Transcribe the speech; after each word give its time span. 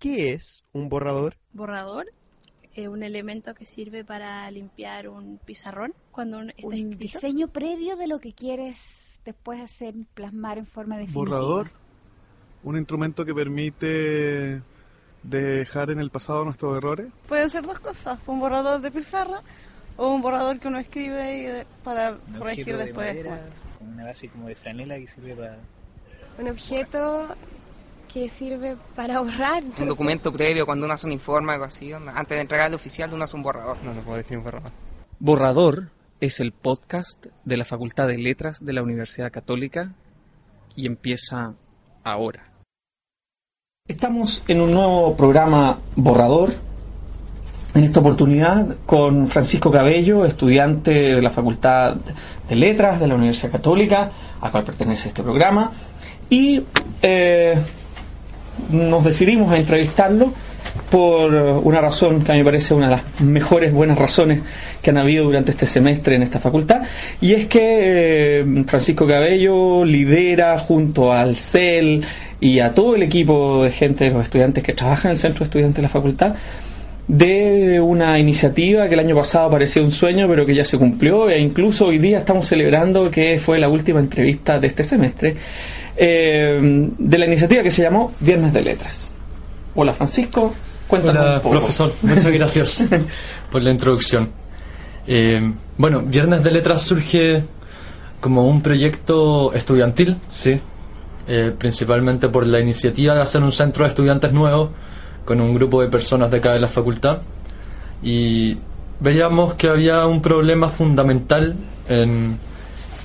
¿Qué 0.00 0.32
es 0.32 0.64
un 0.72 0.88
borrador? 0.88 1.36
Borrador 1.52 2.06
es 2.74 2.88
un 2.88 3.02
elemento 3.02 3.54
que 3.54 3.66
sirve 3.66 4.04
para 4.04 4.50
limpiar 4.50 5.08
un 5.08 5.38
pizarrón 5.44 5.92
cuando 6.10 6.38
un, 6.38 6.50
está 6.50 6.66
un 6.66 6.72
escrito. 6.74 6.98
diseño 6.98 7.48
previo 7.48 7.96
de 7.96 8.06
lo 8.08 8.18
que 8.18 8.32
quieres 8.32 9.20
después 9.24 9.60
hacer 9.60 9.94
plasmar 10.14 10.56
en 10.58 10.66
forma 10.66 10.96
definitiva. 10.96 11.20
Borrador, 11.38 11.70
un 12.64 12.76
instrumento 12.78 13.24
que 13.24 13.34
permite 13.34 14.62
dejar 15.22 15.90
en 15.90 15.98
el 16.00 16.10
pasado 16.10 16.44
nuestros 16.46 16.76
errores. 16.76 17.08
Pueden 17.28 17.50
ser 17.50 17.62
dos 17.66 17.78
cosas, 17.80 18.18
un 18.26 18.40
borrador 18.40 18.80
de 18.80 18.90
pizarra 18.90 19.42
o 19.98 20.14
un 20.14 20.22
borrador 20.22 20.58
que 20.58 20.68
uno 20.68 20.78
escribe 20.78 21.36
y 21.36 21.42
de- 21.42 21.66
para 21.84 22.12
Un 22.12 22.38
corregir 22.38 22.62
objeto 22.74 22.78
de 22.78 22.84
después. 22.86 23.06
madera, 23.08 23.40
una 23.80 24.04
base 24.06 24.28
como 24.30 24.48
de 24.48 24.54
franela 24.54 24.96
que 24.96 25.06
sirve 25.06 25.36
para... 25.36 25.58
Un 26.38 26.48
objeto 26.48 27.36
que 28.12 28.28
sirve 28.28 28.76
para 28.96 29.20
borrar. 29.20 29.62
Un 29.78 29.88
documento 29.88 30.32
previo 30.32 30.66
cuando 30.66 30.84
uno 30.84 30.94
hace 30.94 31.06
un 31.06 31.12
informe 31.12 31.50
o 31.50 31.52
algo 31.52 31.64
así, 31.64 31.92
antes 31.92 32.36
de 32.36 32.40
entregarle 32.40 32.76
oficial 32.76 33.12
uno 33.12 33.24
hace 33.24 33.36
un 33.36 33.42
borrador. 33.42 33.76
No, 33.84 33.94
no 33.94 34.00
puedo 34.00 34.16
definir 34.16 34.38
un 34.38 34.44
borrador. 34.44 34.72
Borrador 35.18 35.88
es 36.20 36.40
el 36.40 36.52
podcast 36.52 37.26
de 37.44 37.56
la 37.56 37.64
Facultad 37.64 38.08
de 38.08 38.18
Letras 38.18 38.64
de 38.64 38.72
la 38.72 38.82
Universidad 38.82 39.30
Católica 39.30 39.94
y 40.74 40.86
empieza 40.86 41.54
ahora. 42.02 42.44
Estamos 43.86 44.44
en 44.48 44.60
un 44.60 44.72
nuevo 44.72 45.16
programa 45.16 45.78
Borrador. 45.96 46.50
En 47.74 47.84
esta 47.84 48.00
oportunidad 48.00 48.76
con 48.84 49.28
Francisco 49.28 49.70
Cabello, 49.70 50.24
estudiante 50.24 50.90
de 50.90 51.22
la 51.22 51.30
Facultad 51.30 51.96
de 52.48 52.56
Letras 52.56 52.98
de 52.98 53.06
la 53.06 53.14
Universidad 53.14 53.52
Católica, 53.52 54.10
a 54.40 54.50
cual 54.50 54.64
pertenece 54.64 55.08
este 55.08 55.22
programa. 55.22 55.70
Y 56.28 56.62
eh, 57.02 57.54
nos 58.70 59.04
decidimos 59.04 59.52
a 59.52 59.58
entrevistarlo 59.58 60.32
por 60.90 61.32
una 61.32 61.80
razón 61.80 62.22
que 62.22 62.32
a 62.32 62.34
mí 62.34 62.40
me 62.40 62.44
parece 62.44 62.74
una 62.74 62.88
de 62.88 62.96
las 62.96 63.20
mejores 63.20 63.72
buenas 63.72 63.98
razones 63.98 64.40
que 64.82 64.90
han 64.90 64.98
habido 64.98 65.24
durante 65.24 65.52
este 65.52 65.66
semestre 65.66 66.16
en 66.16 66.22
esta 66.22 66.38
facultad 66.38 66.82
y 67.20 67.32
es 67.32 67.46
que 67.46 68.40
eh, 68.40 68.64
Francisco 68.66 69.06
Cabello 69.06 69.84
lidera 69.84 70.58
junto 70.58 71.12
al 71.12 71.36
CEL 71.36 72.04
y 72.40 72.60
a 72.60 72.72
todo 72.72 72.96
el 72.96 73.02
equipo 73.02 73.64
de 73.64 73.70
gente 73.70 74.04
de 74.04 74.10
los 74.10 74.24
estudiantes 74.24 74.64
que 74.64 74.72
trabajan 74.72 75.10
en 75.10 75.12
el 75.12 75.18
centro 75.18 75.40
de 75.40 75.44
estudiantes 75.44 75.76
de 75.76 75.82
la 75.82 75.88
facultad 75.88 76.34
de 77.06 77.80
una 77.80 78.18
iniciativa 78.18 78.88
que 78.88 78.94
el 78.94 79.00
año 79.00 79.16
pasado 79.16 79.50
parecía 79.50 79.82
un 79.82 79.90
sueño 79.90 80.26
pero 80.28 80.46
que 80.46 80.54
ya 80.54 80.64
se 80.64 80.78
cumplió 80.78 81.28
e 81.28 81.40
incluso 81.40 81.86
hoy 81.86 81.98
día 81.98 82.18
estamos 82.18 82.46
celebrando 82.46 83.10
que 83.10 83.38
fue 83.38 83.58
la 83.58 83.68
última 83.68 84.00
entrevista 84.00 84.58
de 84.58 84.66
este 84.68 84.84
semestre 84.84 85.36
eh, 86.02 86.58
de 86.98 87.18
la 87.18 87.26
iniciativa 87.26 87.62
que 87.62 87.70
se 87.70 87.82
llamó 87.82 88.14
Viernes 88.20 88.54
de 88.54 88.62
Letras. 88.62 89.10
Hola 89.74 89.92
Francisco, 89.92 90.54
cuéntanos 90.88 91.22
Hola, 91.22 91.34
un 91.36 91.40
poco. 91.42 91.56
profesor. 91.58 91.92
Muchas 92.00 92.26
gracias 92.32 92.88
por 93.52 93.60
la 93.60 93.70
introducción. 93.70 94.30
Eh, 95.06 95.52
bueno, 95.76 96.00
Viernes 96.00 96.42
de 96.42 96.50
Letras 96.52 96.80
surge 96.80 97.42
como 98.18 98.48
un 98.48 98.62
proyecto 98.62 99.52
estudiantil, 99.52 100.16
sí, 100.30 100.58
eh, 101.28 101.52
principalmente 101.58 102.30
por 102.30 102.46
la 102.46 102.60
iniciativa 102.60 103.14
de 103.14 103.20
hacer 103.20 103.42
un 103.42 103.52
centro 103.52 103.84
de 103.84 103.90
estudiantes 103.90 104.32
nuevo 104.32 104.70
con 105.26 105.38
un 105.42 105.54
grupo 105.54 105.82
de 105.82 105.88
personas 105.88 106.30
de 106.30 106.38
acá 106.38 106.52
de 106.52 106.60
la 106.60 106.68
facultad 106.68 107.18
y 108.02 108.56
veíamos 109.00 109.52
que 109.54 109.68
había 109.68 110.06
un 110.06 110.22
problema 110.22 110.70
fundamental 110.70 111.56
en, 111.88 112.38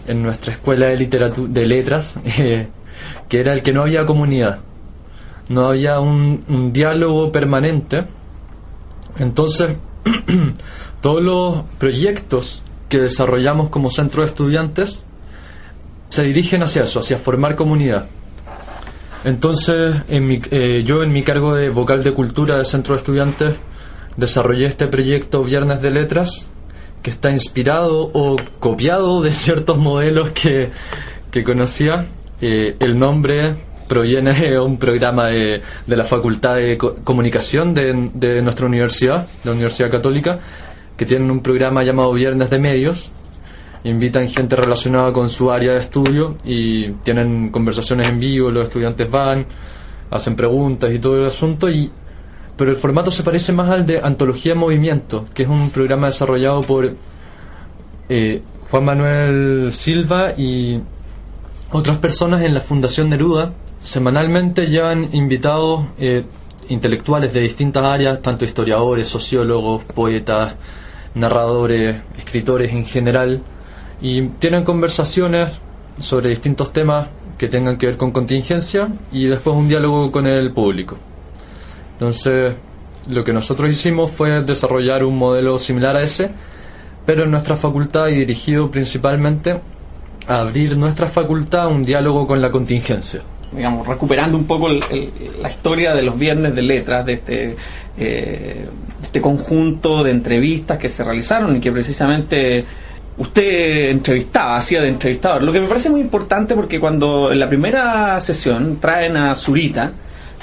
en 0.08 0.24
nuestra 0.24 0.54
escuela 0.54 0.86
de 0.88 0.96
literatura 0.96 1.52
de 1.52 1.66
letras 1.66 2.18
eh, 2.38 2.68
que 3.30 3.40
era 3.40 3.54
el 3.54 3.62
que 3.62 3.74
no 3.74 3.82
había 3.82 4.06
comunidad 4.06 4.60
no 5.50 5.68
había 5.68 6.00
un, 6.00 6.72
diálogo 6.74 7.32
permanente. 7.32 8.06
Entonces, 9.18 9.78
todos 11.02 11.22
los 11.22 11.64
proyectos 11.78 12.62
que 12.90 13.00
desarrollamos 13.00 13.70
como 13.70 13.90
centro 13.90 14.22
de 14.22 14.30
estudiantes 14.30 15.04
se 16.10 16.24
dirigen 16.24 16.64
hacia 16.64 16.84
eso, 16.84 17.00
hacia 17.00 17.18
formar 17.18 17.56
comunidad. 17.56 18.08
Entonces, 19.24 19.96
eh, 20.08 20.84
yo 20.86 21.02
en 21.02 21.12
mi 21.12 21.24
cargo 21.24 21.56
de 21.56 21.70
vocal 21.70 22.04
de 22.04 22.14
cultura 22.14 22.58
del 22.58 22.66
centro 22.66 22.94
de 22.94 23.00
estudiantes 23.00 23.56
desarrollé 24.18 24.66
este 24.66 24.88
proyecto 24.88 25.44
Viernes 25.44 25.82
de 25.82 25.92
Letras, 25.92 26.50
que 27.02 27.10
está 27.10 27.32
inspirado 27.32 28.12
o 28.14 28.36
copiado 28.60 29.22
de 29.22 29.34
ciertos 29.34 29.78
modelos 29.78 30.30
que, 30.32 30.70
que 31.32 31.44
conocía. 31.44 32.08
Eh, 32.42 32.76
el 32.80 32.98
nombre 32.98 33.54
proviene 33.88 34.34
de 34.34 34.60
un 34.60 34.78
programa 34.78 35.28
de, 35.28 35.62
de 35.86 35.96
la 35.96 36.04
Facultad 36.04 36.56
de 36.56 36.78
Co- 36.78 36.96
Comunicación 37.04 37.74
de, 37.74 38.10
de 38.14 38.42
nuestra 38.42 38.66
universidad, 38.66 39.28
la 39.44 39.52
Universidad 39.52 39.92
Católica, 39.92 40.40
que 40.98 41.06
tienen 41.06 41.30
un 41.30 41.42
programa 41.42 41.84
llamado 41.84 42.12
Viernes 42.14 42.50
de 42.50 42.60
Medios. 42.60 43.12
Invitan 43.84 44.28
gente 44.30 44.56
relacionada 44.56 45.14
con 45.14 45.30
su 45.30 45.52
área 45.52 45.74
de 45.74 45.80
estudio 45.80 46.36
y 46.44 46.90
tienen 47.04 47.50
conversaciones 47.52 48.08
en 48.08 48.20
vivo, 48.20 48.50
los 48.50 48.64
estudiantes 48.64 49.10
van, 49.12 49.46
hacen 50.10 50.36
preguntas 50.36 50.92
y 50.92 50.98
todo 50.98 51.18
el 51.18 51.26
asunto, 51.26 51.70
y, 51.70 51.92
pero 52.58 52.72
el 52.72 52.78
formato 52.78 53.12
se 53.12 53.22
parece 53.22 53.54
más 53.54 53.70
al 53.70 53.86
de 53.86 54.00
Antología 54.02 54.54
en 54.54 54.58
Movimiento, 54.58 55.26
que 55.36 55.44
es 55.44 55.50
un 55.50 55.70
programa 55.70 56.08
desarrollado 56.08 56.62
por 56.62 56.96
eh, 58.10 58.42
Juan 58.72 58.86
Manuel 58.86 59.72
Silva 59.72 60.32
y 60.36 60.80
otras 61.76 61.98
personas 61.98 62.42
en 62.44 62.54
la 62.54 62.62
Fundación 62.62 63.10
Neruda 63.10 63.52
semanalmente 63.80 64.68
llevan 64.68 65.14
invitados 65.14 65.88
eh, 66.00 66.24
intelectuales 66.70 67.34
de 67.34 67.42
distintas 67.42 67.84
áreas, 67.84 68.22
tanto 68.22 68.46
historiadores, 68.46 69.10
sociólogos, 69.10 69.84
poetas, 69.84 70.56
narradores, 71.16 72.02
escritores 72.18 72.72
en 72.72 72.86
general, 72.86 73.44
y 74.00 74.26
tienen 74.40 74.64
conversaciones 74.64 75.60
sobre 76.00 76.30
distintos 76.30 76.72
temas 76.72 77.10
que 77.38 77.50
tengan 77.50 77.78
que 77.78 77.88
ver 77.88 77.98
con 77.98 78.12
contingencia 78.12 78.88
y 79.12 79.26
después 79.26 79.54
un 79.54 79.68
diálogo 79.68 80.10
con 80.14 80.28
el 80.28 80.54
público. 80.54 80.96
Entonces, 81.92 82.56
lo 83.10 83.22
que 83.26 83.34
nosotros 83.34 83.70
hicimos 83.70 84.12
fue 84.12 84.44
desarrollar 84.44 85.04
un 85.04 85.18
modelo 85.18 85.60
similar 85.60 85.98
a 85.98 86.04
ese, 86.04 86.32
pero 87.06 87.24
en 87.24 87.32
nuestra 87.32 87.58
facultad 87.58 88.08
y 88.08 88.16
dirigido 88.16 88.72
principalmente 88.72 89.60
abrir 90.28 90.78
nuestra 90.78 91.08
facultad 91.08 91.64
a 91.64 91.68
un 91.68 91.84
diálogo 91.84 92.26
con 92.28 92.42
la 92.42 92.52
contingencia. 92.52 93.22
digamos, 93.56 93.88
recuperando 93.88 94.38
un 94.38 94.44
poco 94.46 94.68
el- 94.68 94.84
el- 94.92 95.12
la 95.42 95.50
historia 95.50 95.94
de 95.96 96.02
los 96.02 96.18
viernes 96.20 96.54
de 96.56 96.62
letras, 96.62 97.06
de 97.06 97.14
este, 97.14 97.56
eh, 97.98 98.66
este 99.02 99.22
conjunto 99.22 100.04
de 100.04 100.12
entrevistas 100.12 100.78
que 100.78 100.90
se 100.90 101.06
realizaron 101.06 101.56
y 101.56 101.62
que 101.62 101.72
precisamente 101.72 102.66
usted 103.18 103.92
entrevistaba, 103.92 104.58
hacía 104.58 104.82
de 104.82 104.90
entrevistador. 104.90 105.42
Lo 105.44 105.54
que 105.54 105.62
me 105.62 105.68
parece 105.68 105.90
muy 105.90 106.02
importante 106.02 106.54
porque 106.54 106.82
cuando 106.82 107.32
en 107.32 107.40
la 107.40 107.48
primera 107.48 108.20
sesión 108.20 108.80
traen 108.82 109.16
a 109.16 109.34
Zurita, 109.36 109.94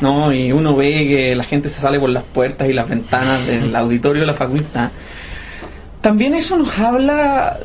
¿no? 0.01 0.33
y 0.33 0.51
uno 0.51 0.75
ve 0.75 1.07
que 1.07 1.35
la 1.35 1.45
gente 1.45 1.69
se 1.69 1.81
sale 1.81 2.01
por 2.01 2.09
las 2.09 2.25
puertas 2.25 2.67
y 2.67 2.73
las 2.73 2.89
ventanas 2.89 3.47
del 3.47 3.77
auditorio 3.77 4.23
de 4.23 4.27
la 4.27 4.35
facultad, 4.35 4.91
también 6.01 6.33
eso 6.35 6.57
nos 6.57 6.79
habla 6.79 7.59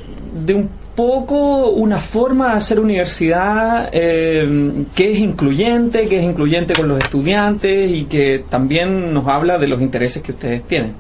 de 0.46 0.54
un 0.56 0.70
poco 0.98 1.68
una 1.68 2.00
forma 2.00 2.48
de 2.48 2.54
hacer 2.54 2.80
universidad 2.80 3.92
eh, 3.92 4.84
que 4.96 5.12
es 5.12 5.20
incluyente, 5.20 6.08
que 6.08 6.18
es 6.18 6.24
incluyente 6.24 6.74
con 6.74 6.88
los 6.88 6.98
estudiantes 6.98 7.92
y 7.92 8.06
que 8.06 8.44
también 8.50 9.14
nos 9.14 9.28
habla 9.28 9.60
de 9.60 9.68
los 9.68 9.80
intereses 9.80 10.24
que 10.24 10.32
ustedes 10.32 10.64
tienen. 10.64 10.96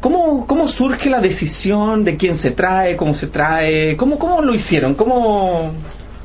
¿Cómo, 0.00 0.46
cómo 0.46 0.66
surge 0.66 1.10
la 1.10 1.20
decisión 1.20 2.02
de 2.02 2.16
quién 2.16 2.34
se 2.34 2.52
trae, 2.52 2.96
cómo 2.96 3.12
se 3.12 3.26
trae? 3.26 3.94
¿Cómo, 3.94 4.18
cómo 4.18 4.40
lo 4.40 4.54
hicieron? 4.54 4.94
¿Cómo, 4.94 5.70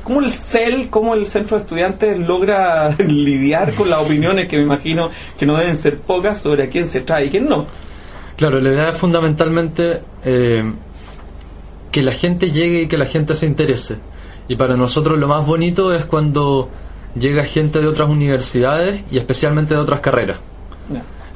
¿Cómo 0.04 0.20
el 0.20 0.30
CEL, 0.30 0.88
cómo 0.88 1.12
el 1.12 1.26
Centro 1.26 1.58
de 1.58 1.64
Estudiantes 1.64 2.18
logra 2.18 2.96
lidiar 3.06 3.74
con 3.74 3.90
las 3.90 3.98
opiniones 3.98 4.48
que 4.48 4.56
me 4.56 4.62
imagino 4.62 5.10
que 5.38 5.44
no 5.44 5.58
deben 5.58 5.76
ser 5.76 5.98
pocas 5.98 6.40
sobre 6.40 6.62
a 6.62 6.70
quién 6.70 6.88
se 6.88 7.02
trae 7.02 7.26
y 7.26 7.30
quién 7.30 7.46
no? 7.46 7.66
Claro, 8.38 8.58
la 8.58 8.70
idea 8.70 8.88
es 8.88 8.96
fundamentalmente 8.96 10.00
eh, 10.24 10.64
que 11.92 12.02
la 12.02 12.12
gente 12.12 12.50
llegue 12.50 12.82
y 12.82 12.88
que 12.88 12.98
la 12.98 13.06
gente 13.06 13.36
se 13.36 13.46
interese. 13.46 13.98
Y 14.48 14.56
para 14.56 14.76
nosotros 14.76 15.18
lo 15.18 15.28
más 15.28 15.46
bonito 15.46 15.94
es 15.94 16.04
cuando 16.04 16.68
llega 17.14 17.44
gente 17.44 17.80
de 17.80 17.86
otras 17.86 18.08
universidades 18.08 19.02
y 19.10 19.18
especialmente 19.18 19.74
de 19.74 19.80
otras 19.80 20.00
carreras. 20.00 20.40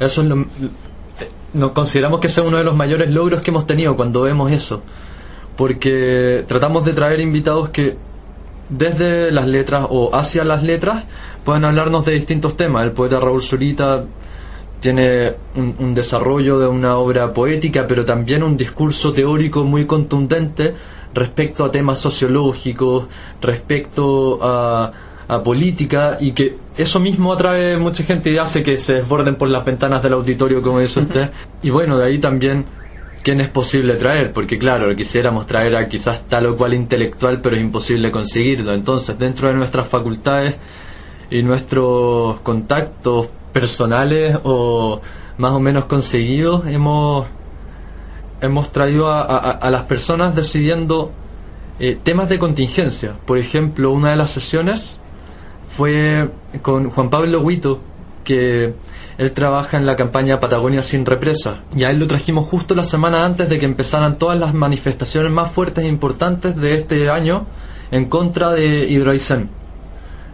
Eso 0.01 0.23
es 0.23 0.27
lo, 0.27 0.47
nos 1.55 1.71
consideramos 1.71 2.21
que 2.21 2.27
ese 2.27 2.41
es 2.41 2.47
uno 2.47 2.59
de 2.59 2.65
los 2.65 2.75
mayores 2.75 3.11
logros 3.11 3.43
que 3.43 3.51
hemos 3.51 3.67
tenido 3.67 3.97
cuando 3.97 4.23
vemos 4.23 4.51
eso. 4.51 4.83
Porque 5.57 6.45
tratamos 6.49 6.85
de 6.85 6.93
traer 6.93 7.21
invitados 7.21 7.71
que 7.71 7.97
desde 8.69 9.31
las 9.31 9.47
letras 9.47 9.87
o 9.89 10.15
hacia 10.15 10.45
las 10.45 10.63
letras 10.63 11.05
puedan 11.45 11.65
hablarnos 11.65 12.05
de 12.05 12.13
distintos 12.13 12.57
temas. 12.57 12.85
El 12.85 12.93
poeta 12.93 13.21
Raúl 13.21 13.43
Zurita 13.43 14.05
tiene 14.81 15.35
un, 15.55 15.95
desarrollo 15.95 16.59
de 16.59 16.67
una 16.67 16.99
obra 16.99 17.33
poética, 17.33 17.87
pero 17.87 18.05
también 18.05 18.43
un 18.43 18.57
discurso 18.57 19.13
teórico 19.13 19.65
muy 19.65 19.87
contundente 19.87 20.75
respecto 21.15 21.65
a 21.65 21.71
temas 21.71 21.99
sociológicos, 21.99 23.07
respecto 23.41 24.39
a, 24.43 24.93
a 25.29 25.43
política, 25.43 26.19
y 26.21 26.33
que 26.33 26.57
eso 26.77 27.01
mismo 27.01 27.33
atrae 27.33 27.77
mucha 27.79 28.05
gente 28.05 28.31
y 28.31 28.39
hace 28.39 28.63
que 28.63 28.77
se 28.77 28.95
desborden 28.95 29.37
por 29.37 29.49
las 29.49 29.65
ventanas 29.65 30.03
del 30.03 30.13
auditorio, 30.13 30.63
como 30.63 30.81
dice 30.81 31.01
usted. 31.01 31.31
Y 31.63 31.71
bueno, 31.71 31.97
de 31.97 32.05
ahí 32.05 32.19
también 32.19 32.67
quién 33.27 33.41
es 33.41 33.49
posible 33.49 33.95
traer, 33.95 34.33
porque 34.33 34.57
claro, 34.57 34.95
quisiéramos 34.95 35.49
traer 35.49 35.75
a 35.75 35.89
quizás 35.89 36.29
tal 36.29 36.47
o 36.47 36.57
cual 36.57 36.75
intelectual, 36.75 37.41
pero 37.41 37.57
es 37.57 37.63
imposible 37.63 38.13
conseguirlo. 38.13 38.73
Entonces, 38.73 39.19
dentro 39.19 39.49
de 39.49 39.55
nuestras 39.55 39.89
facultades 39.89 40.55
y 41.29 41.43
nuestros 41.43 42.39
contactos 42.43 43.29
personales 43.57 44.39
o 44.45 45.01
más 45.39 45.53
o 45.53 45.61
menos 45.61 45.87
conseguidos, 45.87 46.67
hemos, 46.67 47.27
hemos 48.43 48.71
traído 48.71 49.11
a, 49.11 49.71
las 49.71 49.85
personas 49.85 50.35
decidiendo 50.35 51.11
eh, 51.81 51.99
temas 52.03 52.29
de 52.29 52.39
contingencia. 52.39 53.15
Por 53.25 53.39
ejemplo, 53.39 53.93
una 53.93 54.11
de 54.11 54.17
las 54.17 54.29
sesiones 54.29 55.01
fue 55.75 56.29
con 56.61 56.91
Juan 56.91 57.09
Pablo 57.09 57.41
Huito, 57.41 57.81
que 58.25 58.75
él 59.17 59.33
trabaja 59.33 59.79
en 59.79 59.87
la 59.87 59.97
campaña 59.97 60.39
Patagonia 60.39 60.83
sin 60.83 61.07
represa. 61.07 61.63
Y 61.75 61.85
a 61.85 61.91
él 61.91 61.99
lo 61.99 62.07
trajimos 62.07 62.47
justo 62.47 62.75
la 62.75 62.85
semana 62.85 63.25
antes 63.25 63.49
de 63.49 63.59
que 63.59 63.65
empezaran 63.65 64.19
todas 64.19 64.39
las 64.39 64.53
manifestaciones 64.53 65.33
más 65.33 65.51
fuertes 65.53 65.83
e 65.83 65.89
importantes 65.89 66.57
de 66.57 66.75
este 66.75 67.09
año 67.09 67.47
en 67.91 68.05
contra 68.05 68.51
de 68.51 68.87
Hidroaicén. 68.87 69.49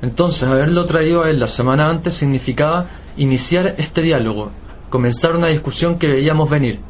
Entonces, 0.03 0.43
haberlo 0.43 0.85
traído 0.85 1.23
a 1.23 1.31
él 1.31 1.39
la 1.39 1.47
semana 1.49 1.89
antes 1.89 2.17
significaba 2.17 2.87
iniciar 3.17 3.77
este 3.79 4.03
diálogo, 4.03 4.51
comenzar 4.91 5.37
una 5.37 5.47
discusión 5.47 5.99
que 5.99 6.09
veíamos 6.09 6.51
venir. 6.51 6.81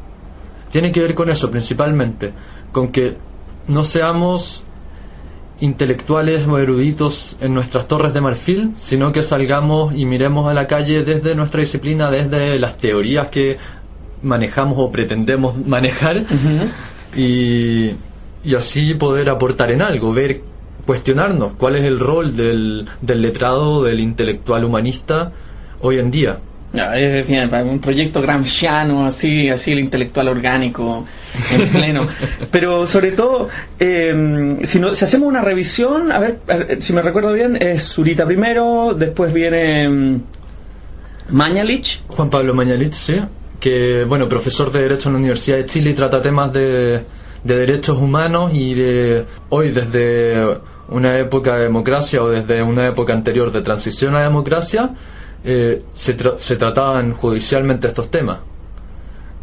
Tiene 0.71 0.91
que 0.91 0.99
ver 0.99 1.13
con 1.13 1.29
eso 1.29 1.51
principalmente, 1.51 2.33
con 2.71 2.91
que 2.91 3.15
no 3.67 3.83
seamos 3.83 4.65
intelectuales 5.59 6.47
o 6.47 6.57
eruditos 6.57 7.37
en 7.39 7.53
nuestras 7.53 7.87
torres 7.87 8.15
de 8.15 8.21
marfil, 8.21 8.71
sino 8.77 9.11
que 9.11 9.21
salgamos 9.21 9.93
y 9.95 10.05
miremos 10.05 10.49
a 10.49 10.53
la 10.55 10.65
calle 10.65 11.03
desde 11.03 11.35
nuestra 11.35 11.61
disciplina, 11.61 12.09
desde 12.09 12.57
las 12.57 12.77
teorías 12.77 13.27
que 13.27 13.57
manejamos 14.23 14.75
o 14.79 14.91
pretendemos 14.91 15.55
manejar 15.65 16.23
y, 17.15 17.91
y 18.43 18.55
así 18.55 18.95
poder 18.95 19.29
aportar 19.29 19.71
en 19.71 19.83
algo, 19.83 20.11
ver, 20.13 20.41
cuestionarnos 20.85 21.53
cuál 21.57 21.75
es 21.75 21.85
el 21.85 21.99
rol 21.99 22.35
del, 22.35 22.87
del 23.01 23.21
letrado, 23.21 23.83
del 23.83 23.99
intelectual 23.99 24.65
humanista 24.65 25.31
hoy 25.81 25.99
en 25.99 26.11
día. 26.11 26.37
es 26.73 27.27
un 27.29 27.79
proyecto 27.79 28.21
gramsciano, 28.21 29.05
así, 29.05 29.49
así 29.49 29.71
el 29.71 29.79
intelectual 29.79 30.29
orgánico 30.29 31.05
en 31.51 31.69
pleno. 31.69 32.07
Pero 32.51 32.85
sobre 32.85 33.11
todo, 33.11 33.49
em, 33.79 34.63
si, 34.63 34.79
no, 34.79 34.93
si 34.95 35.05
hacemos 35.05 35.27
una 35.27 35.41
revisión, 35.41 36.11
a 36.11 36.19
ver, 36.19 36.39
si 36.79 36.93
me 36.93 37.01
recuerdo 37.01 37.33
bien, 37.33 37.57
es 37.61 37.83
Zurita 37.83 38.25
primero, 38.25 38.93
después 38.97 39.33
viene 39.33 39.87
um, 39.87 40.21
Mañalich. 41.29 42.01
Juan 42.07 42.29
Pablo 42.29 42.53
Mañalich, 42.53 42.93
sí, 42.93 43.15
que, 43.59 44.03
bueno, 44.03 44.27
profesor 44.27 44.71
de 44.71 44.81
Derecho 44.81 45.09
en 45.09 45.13
la 45.13 45.19
Universidad 45.19 45.57
de 45.57 45.65
Chile 45.65 45.91
y 45.91 45.93
trata 45.93 46.21
temas 46.21 46.51
de, 46.51 47.01
de 47.43 47.55
derechos 47.55 47.97
humanos 47.97 48.51
y 48.53 48.73
de 48.73 49.25
hoy 49.49 49.71
desde 49.71 50.57
una 50.89 51.17
época 51.17 51.55
de 51.55 51.63
democracia 51.63 52.21
o 52.21 52.29
desde 52.29 52.61
una 52.61 52.87
época 52.87 53.13
anterior 53.13 53.51
de 53.51 53.61
transición 53.61 54.15
a 54.15 54.21
democracia, 54.21 54.91
eh, 55.43 55.83
se, 55.93 56.17
se 56.37 56.55
trataban 56.55 57.13
judicialmente 57.13 57.87
estos 57.87 58.09
temas, 58.09 58.39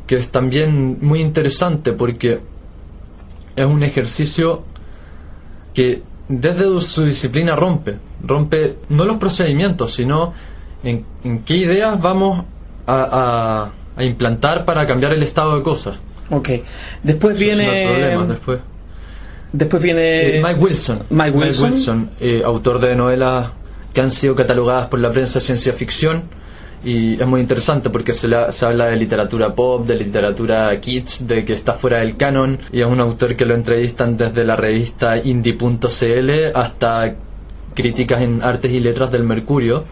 que 0.07 0.17
es 0.17 0.31
también 0.31 0.99
muy 1.01 1.21
interesante 1.21 1.93
porque 1.93 2.41
es 3.57 3.67
un 3.67 3.83
ejercicio 3.83 4.65
que 5.75 6.03
desde 6.29 6.81
su 6.81 7.05
disciplina 7.05 7.57
rompe, 7.57 7.97
rompe 8.23 8.77
no 8.89 9.05
los 9.05 9.17
procedimientos, 9.17 9.93
sino 9.93 10.33
en, 10.83 11.05
qué 11.45 11.57
ideas 11.57 12.01
vamos 12.01 12.45
a, 12.87 13.71
a, 13.97 14.05
implantar 14.05 14.65
para 14.65 14.87
cambiar 14.87 15.13
el 15.13 15.23
estado 15.23 15.57
de 15.57 15.63
cosas. 15.63 15.99
Ok, 16.31 16.49
después 17.03 17.39
viene... 17.39 18.17
después. 18.27 18.61
Después 19.53 19.83
viene... 19.83 20.39
Eh, 20.39 20.43
Mike 20.43 20.61
Wilson. 20.61 20.99
Mike 21.11 21.37
Wilson, 21.37 22.11
eh, 22.21 22.43
autor 22.45 22.81
de 22.81 22.95
novelas 22.95 23.51
que 23.93 24.01
han 24.01 24.11
sido 24.11 24.35
catalogadas 24.37 24.89
por 24.89 25.01
la 25.01 25.11
prensa 25.11 25.41
de 25.41 25.45
ciencia 25.45 25.73
ficción 25.73 26.23
y 26.83 27.21
es 27.21 27.27
muy 27.27 27.41
interesante 27.41 27.91
porque 27.91 28.13
se, 28.13 28.29
se, 28.53 28.67
habla 28.67 28.87
de 28.87 28.97
literatura 28.97 29.55
pop, 29.55 29.87
de 29.87 29.97
literatura 29.97 30.79
kids, 30.81 31.27
de 31.27 31.45
que 31.45 31.53
está 31.53 31.75
fuera 31.75 31.99
del 31.99 32.17
canon 32.17 32.59
y 32.73 32.81
es 32.81 32.87
un 32.87 33.01
autor 33.01 33.37
que 33.37 33.45
lo 33.45 33.55
entrevistan 33.55 34.17
desde 34.17 34.45
la 34.45 34.57
revista 34.57 35.19
indie.cl 35.19 36.31
hasta 36.55 37.17
críticas 37.75 38.23
en 38.23 38.43
artes 38.43 38.73
y 38.73 38.81
letras 38.81 39.11
del 39.11 39.25
Mercurio. 39.25 39.85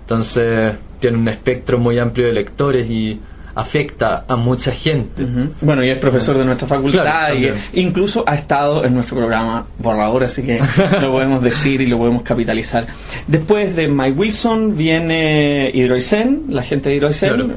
Entonces 0.00 0.74
tiene 0.98 1.18
un 1.18 1.28
espectro 1.28 1.78
muy 1.78 1.98
amplio 1.98 2.26
de 2.26 2.32
lectores 2.32 2.90
y 2.90 3.20
afecta 3.54 4.24
a 4.26 4.36
mucha 4.36 4.72
gente. 4.72 5.26
Bueno, 5.60 5.84
y 5.84 5.90
es 5.90 5.98
profesor 5.98 6.38
de 6.38 6.44
nuestra 6.44 6.66
facultad 6.66 7.34
y 7.34 7.80
incluso 7.80 8.24
ha 8.26 8.34
estado 8.34 8.84
en 8.84 8.94
nuestro 8.94 9.16
programa 9.16 9.66
Borrador, 9.78 10.24
así 10.24 10.42
que 10.42 10.60
lo 11.00 11.12
podemos 11.12 11.42
decir 11.42 11.80
y 11.80 11.86
lo 11.86 11.98
podemos 11.98 12.22
capitalizar. 12.22 12.86
Después 13.26 13.76
de 13.76 13.88
Mike 13.88 14.18
Wilson 14.18 14.76
viene 14.76 15.70
Hidroisen, 15.72 16.44
la 16.48 16.62
gente 16.62 16.88
de 16.90 16.96
Hidroisen, 16.96 17.54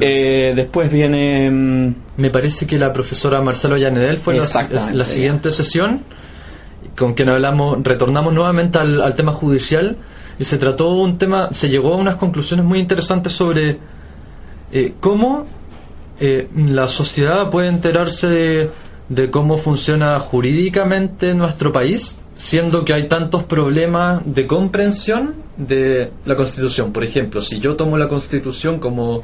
eh, 0.00 0.52
después 0.54 0.90
viene... 0.90 1.50
Mm, 1.50 1.94
Me 2.16 2.30
parece 2.30 2.66
que 2.66 2.78
la 2.78 2.92
profesora 2.92 3.40
Marcelo 3.40 3.76
Llanedel 3.76 4.18
fue 4.18 4.36
la, 4.36 5.04
siguiente 5.04 5.52
sesión 5.52 6.02
con 6.96 7.14
quien 7.14 7.28
hablamos, 7.28 7.78
retornamos 7.82 8.34
nuevamente 8.34 8.78
al, 8.78 9.00
al 9.00 9.14
tema 9.14 9.32
judicial 9.32 9.96
y 10.38 10.44
se 10.44 10.58
trató 10.58 10.90
un 10.94 11.18
tema, 11.18 11.48
se 11.52 11.68
llegó 11.68 11.94
a 11.94 11.96
unas 11.96 12.16
conclusiones 12.16 12.64
muy 12.64 12.78
interesantes 12.78 13.32
sobre 13.32 13.78
eh, 14.72 14.94
cómo 15.00 15.46
eh, 16.20 16.48
la 16.54 16.88
sociedad 16.88 17.48
puede 17.50 17.68
enterarse 17.68 18.70
de, 19.08 19.30
cómo 19.30 19.58
funciona 19.58 20.18
jurídicamente 20.18 21.32
nuestro 21.34 21.72
país, 21.72 22.18
siendo 22.34 22.84
que 22.84 22.92
hay 22.92 23.08
tantos 23.08 23.44
problemas 23.44 24.22
de 24.24 24.46
comprensión 24.46 25.34
de 25.56 26.12
la 26.24 26.36
Constitución. 26.36 26.92
Por 26.92 27.04
ejemplo, 27.04 27.40
si 27.40 27.60
yo 27.60 27.76
tomo 27.76 27.96
la 27.98 28.08
Constitución 28.08 28.78
como 28.80 29.22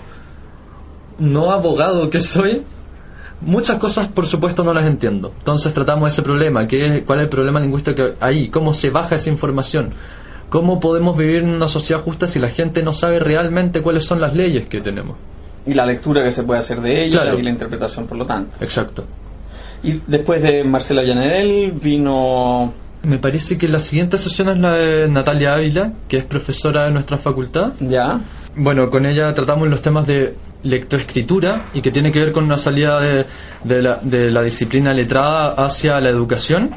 no 1.19 1.51
abogado 1.53 2.11
que 2.11 2.21
soy, 2.21 2.63
muchas 3.41 3.79
cosas 3.79 4.09
por 4.09 4.27
supuesto 4.27 4.63
no 4.65 4.73
las 4.73 4.87
entiendo. 4.87 5.33
Entonces 5.39 5.75
tratamos 5.75 6.13
ese 6.13 6.23
problema, 6.23 6.67
que 6.67 6.87
es, 6.87 7.03
cuál 7.03 7.19
es 7.19 7.25
el 7.25 7.29
problema 7.29 7.61
lingüístico 7.61 8.03
ahí, 8.21 8.49
cómo 8.49 8.73
se 8.73 8.91
baja 8.91 9.17
esa 9.17 9.31
información. 9.31 9.91
¿Cómo 10.49 10.79
podemos 10.79 11.17
vivir 11.17 11.43
en 11.43 11.55
una 11.55 11.69
sociedad 11.69 12.03
justa 12.03 12.29
si 12.29 12.39
la 12.39 12.49
gente 12.49 12.83
no 12.83 12.93
sabe 12.93 13.19
realmente 13.19 13.83
cuáles 13.83 14.05
son 14.05 14.21
las 14.21 14.35
leyes 14.35 14.69
que 14.69 14.81
tenemos? 14.81 15.17
Y 15.67 15.75
la 15.75 15.87
lectura 15.87 16.23
que 16.23 16.31
se 16.31 16.43
puede 16.43 16.61
hacer 16.61 16.81
de 16.81 17.07
ella 17.07 17.23
y 17.35 17.43
la 17.43 17.51
interpretación, 17.51 18.07
por 18.07 18.19
lo 18.19 18.27
tanto. 18.27 18.57
Exacto. 18.61 19.05
Y 19.83 20.01
después 20.07 20.43
de 20.43 20.65
Marcela 20.65 21.03
Llanedel 21.03 21.73
vino... 21.73 22.73
Me 23.03 23.19
parece 23.19 23.59
que 23.59 23.69
la 23.69 23.79
siguiente 23.79 24.17
sesión 24.17 24.49
es 24.49 24.59
la 24.59 24.73
de 24.73 25.09
Natalia 25.09 25.55
Ávila, 25.55 25.93
que 26.09 26.17
es 26.17 26.25
profesora 26.25 26.87
de 26.87 26.91
nuestra 26.91 27.19
facultad. 27.19 27.73
Ya. 27.81 28.21
Bueno, 28.57 28.89
con 28.89 29.05
ella 29.05 29.35
tratamos 29.35 29.69
los 29.69 29.83
temas 29.83 30.07
de 30.07 30.35
lectoescritura 30.63 31.67
y 31.75 31.83
que 31.83 31.91
tiene 31.91 32.11
que 32.11 32.21
ver 32.21 32.33
con 32.33 32.45
una 32.45 32.57
salida 32.57 32.99
de, 33.01 33.27
de, 33.63 33.83
la, 33.83 33.99
de 34.03 34.31
la, 34.31 34.43
disciplina 34.43 34.95
letrada 34.95 35.53
hacia 35.53 36.01
la 36.01 36.09
educación 36.09 36.71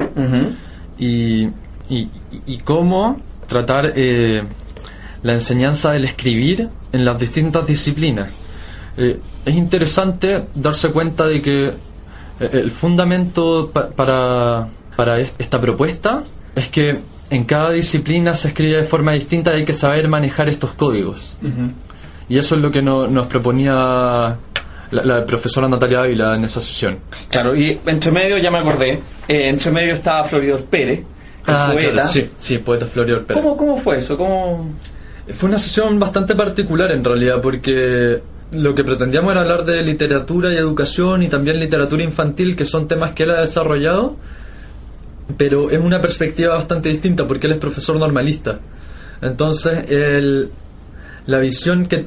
y, 0.98 1.44
y, 1.88 2.10
y, 2.46 2.58
cómo 2.58 3.16
tratar 3.46 3.94
eh, 3.96 4.42
la 5.22 5.32
enseñanza 5.32 5.92
del 5.92 6.04
escribir 6.04 6.68
en 6.92 7.04
las 7.06 7.18
distintas 7.18 7.66
disciplinas. 7.66 8.28
Eh, 8.98 9.18
es 9.44 9.54
interesante 9.54 10.44
darse 10.54 10.90
cuenta 10.90 11.26
de 11.26 11.40
que 11.40 11.66
eh, 11.66 11.72
el 12.52 12.70
fundamento 12.72 13.70
para, 13.94 14.68
para 14.96 15.20
esta 15.20 15.60
propuesta 15.60 16.22
es 16.54 16.68
que 16.68 16.98
en 17.30 17.44
cada 17.44 17.70
disciplina 17.70 18.34
se 18.34 18.48
escribe 18.48 18.76
de 18.78 18.82
forma 18.84 19.12
distinta 19.12 19.52
y 19.54 19.58
hay 19.60 19.64
que 19.64 19.72
saber 19.74 20.08
manejar 20.08 20.48
estos 20.48 20.72
códigos. 20.72 21.36
Y 22.28 22.38
eso 22.38 22.56
es 22.56 22.60
lo 22.60 22.70
que 22.70 22.82
no- 22.82 23.06
nos 23.06 23.26
proponía 23.26 23.74
la, 24.90 25.04
la 25.04 25.24
profesora 25.26 25.68
Natalia 25.68 26.00
Ávila 26.02 26.34
en 26.36 26.44
esa 26.44 26.60
sesión. 26.60 26.98
Claro, 27.30 27.54
y 27.54 27.78
entre 27.86 28.10
medio, 28.10 28.36
ya 28.38 28.50
me 28.50 28.58
acordé, 28.58 28.94
eh, 29.28 29.48
entre 29.48 29.70
medio 29.70 29.94
estaba 29.94 30.24
Floridor 30.24 30.64
Pérez, 30.64 31.04
Ah, 31.46 31.70
poeta. 31.72 31.90
claro, 31.92 32.08
sí, 32.08 32.28
sí, 32.38 32.58
poeta 32.58 32.84
Florior 32.86 33.24
Pérez. 33.24 33.42
¿Cómo, 33.42 33.56
¿Cómo 33.56 33.76
fue 33.78 33.98
eso? 33.98 34.16
¿Cómo... 34.18 34.70
Fue 35.34 35.48
una 35.48 35.58
sesión 35.58 35.98
bastante 35.98 36.34
particular 36.34 36.90
en 36.92 37.02
realidad 37.04 37.40
porque 37.42 38.20
lo 38.52 38.74
que 38.74 38.84
pretendíamos 38.84 39.32
era 39.32 39.42
hablar 39.42 39.64
de 39.64 39.82
literatura 39.82 40.52
y 40.52 40.56
educación 40.56 41.22
y 41.22 41.28
también 41.28 41.58
literatura 41.58 42.02
infantil, 42.02 42.56
que 42.56 42.64
son 42.64 42.88
temas 42.88 43.12
que 43.12 43.24
él 43.24 43.30
ha 43.32 43.40
desarrollado, 43.40 44.16
pero 45.36 45.70
es 45.70 45.80
una 45.80 46.00
perspectiva 46.00 46.54
bastante 46.54 46.88
distinta 46.88 47.26
porque 47.26 47.46
él 47.46 47.54
es 47.54 47.58
profesor 47.58 47.98
normalista. 47.98 48.58
Entonces, 49.20 49.84
el- 49.90 50.50
la 51.26 51.38
visión 51.40 51.86
que... 51.86 52.06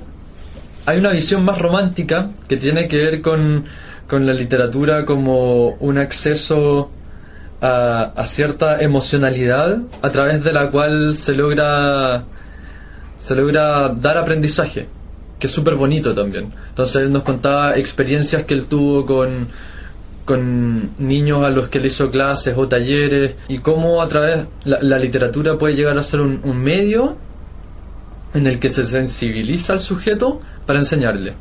Hay 0.87 0.97
una 0.97 1.11
visión 1.11 1.45
más 1.45 1.59
romántica 1.59 2.31
que 2.47 2.57
tiene 2.57 2.87
que 2.87 2.97
ver 2.97 3.21
con, 3.21 3.65
con 4.07 4.25
la 4.25 4.33
literatura 4.33 5.05
como 5.05 5.69
un 5.79 5.99
acceso 5.99 6.89
a, 7.61 8.13
a 8.15 8.25
cierta 8.25 8.81
emocionalidad 8.81 9.77
a 10.01 10.09
través 10.09 10.43
de 10.43 10.51
la 10.51 10.71
cual 10.71 11.13
se 11.15 11.35
logra 11.35 12.23
se 13.19 13.35
logra 13.35 13.89
dar 13.89 14.17
aprendizaje, 14.17 14.87
que 15.41 15.47
es 15.47 15.53
súper 15.53 15.75
bonito 15.75 16.13
también. 16.13 16.53
Entonces 16.69 17.01
él 17.01 17.11
nos 17.11 17.23
contaba 17.23 17.75
experiencias 17.75 18.45
que 18.45 18.53
él 18.53 18.65
tuvo 18.67 19.05
con, 19.05 19.47
con 20.23 20.91
niños 20.99 21.43
a 21.43 21.49
los 21.49 21.67
que 21.67 21.79
le 21.79 21.87
hizo 21.87 22.11
clases 22.11 22.53
o 22.55 22.67
talleres 22.67 23.33
y 23.49 23.57
cómo 23.57 24.01
a 24.01 24.07
través 24.07 24.45
la, 24.65 24.77
la 24.81 24.99
literatura 24.99 25.57
puede 25.57 25.75
llegar 25.75 25.97
a 25.97 26.03
ser 26.03 26.21
un, 26.21 26.39
un 26.43 26.57
medio 26.57 27.17
en 28.35 28.45
el 28.45 28.59
que 28.59 28.69
se 28.69 28.85
sensibiliza 28.85 29.73
al 29.73 29.79
sujeto 29.79 30.39
para 30.65 30.79
enseñarle. 30.79 31.33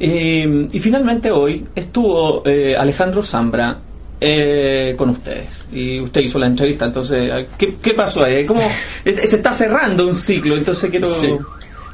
Eh, 0.00 0.68
y 0.72 0.80
finalmente 0.80 1.30
hoy 1.30 1.64
estuvo 1.74 2.42
eh, 2.44 2.74
Alejandro 2.74 3.22
Zambra 3.22 3.78
eh, 4.20 4.94
con 4.96 5.10
ustedes 5.10 5.66
y 5.72 6.00
usted 6.00 6.22
hizo 6.22 6.38
la 6.38 6.46
entrevista. 6.46 6.86
Entonces, 6.86 7.46
¿qué, 7.56 7.76
qué 7.80 7.94
pasó 7.94 8.24
ahí? 8.24 8.44
¿Cómo 8.46 8.62
se 9.04 9.36
está 9.36 9.52
cerrando 9.52 10.08
un 10.08 10.16
ciclo? 10.16 10.56
Entonces 10.56 10.90
quiero. 10.90 11.06
Sí. 11.06 11.36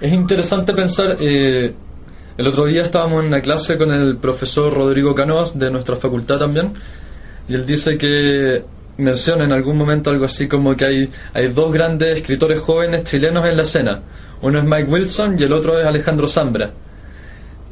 Es 0.00 0.12
interesante 0.12 0.72
pensar. 0.72 1.16
eh, 1.20 1.74
el 2.36 2.46
otro 2.46 2.66
día 2.66 2.82
estábamos 2.82 3.22
en 3.22 3.28
una 3.28 3.40
clase 3.40 3.78
con 3.78 3.90
el 3.90 4.18
profesor 4.18 4.72
Rodrigo 4.74 5.14
Canoas 5.14 5.58
de 5.58 5.70
nuestra 5.70 5.96
facultad 5.96 6.38
también, 6.38 6.74
y 7.48 7.54
él 7.54 7.64
dice 7.64 7.96
que 7.96 8.62
menciona 8.98 9.44
en 9.44 9.52
algún 9.52 9.76
momento 9.76 10.10
algo 10.10 10.26
así 10.26 10.46
como 10.46 10.74
que 10.76 10.84
hay, 10.84 11.10
hay 11.32 11.48
dos 11.48 11.72
grandes 11.72 12.16
escritores 12.18 12.60
jóvenes 12.60 13.04
chilenos 13.04 13.46
en 13.46 13.56
la 13.56 13.62
escena. 13.62 14.02
Uno 14.42 14.58
es 14.58 14.64
Mike 14.64 14.90
Wilson 14.90 15.36
y 15.38 15.44
el 15.44 15.52
otro 15.52 15.78
es 15.78 15.86
Alejandro 15.86 16.28
Zambra. 16.28 16.70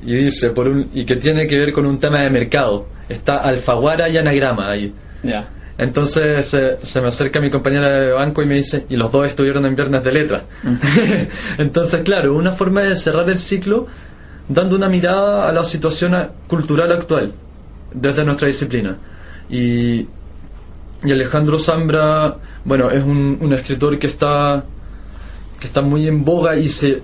Y 0.03 0.15
dice, 0.15 0.51
por 0.51 0.69
un, 0.69 0.91
y 0.95 1.05
que 1.05 1.17
tiene 1.17 1.47
que 1.47 1.59
ver 1.59 1.73
con 1.73 1.87
un 1.87 1.99
tema 1.99 2.21
de 2.21 2.31
mercado. 2.31 2.87
Está 3.09 3.37
Alfaguara 3.39 4.09
y 4.09 4.17
Anagrama 4.17 4.71
ahí. 4.71 4.93
Ya. 5.23 5.49
Entonces 5.77 6.47
se, 6.47 6.79
se 6.81 7.01
me 7.01 7.09
acerca 7.09 7.41
mi 7.41 7.51
compañera 7.51 7.91
de 7.91 8.13
banco 8.13 8.43
y 8.43 8.47
me 8.47 8.55
dice, 8.55 8.87
y 8.89 8.97
los 8.97 9.11
dos 9.11 9.27
estuvieron 9.27 9.67
en 9.67 9.75
Viernes 9.75 10.05
de 10.05 10.13
Letras. 10.13 10.43
Entonces, 11.59 12.03
claro, 12.03 12.35
una 12.37 12.53
forma 12.53 12.83
de 12.83 12.95
cerrar 12.95 13.29
el 13.29 13.39
ciclo 13.39 13.87
dando 14.49 14.77
una 14.77 14.89
mirada 14.89 15.49
a 15.49 15.53
la 15.53 15.65
situación 15.65 16.17
cultural 16.47 16.93
actual 16.93 17.33
desde 17.93 18.25
nuestra 18.25 18.49
disciplina. 18.49 18.97
Y, 19.49 20.07
y 21.05 21.13
Alejandro 21.13 21.59
Zambra, 21.59 22.37
bueno, 22.65 22.91
es 22.91 23.03
un, 23.03 23.39
un 23.41 23.53
escritor 23.53 23.99
que 23.99 24.07
está, 24.07 24.65
que 25.59 25.67
está 25.67 25.81
muy 25.81 26.07
en 26.07 26.25
boga 26.25 26.57
y 26.57 26.69
se, 26.69 27.03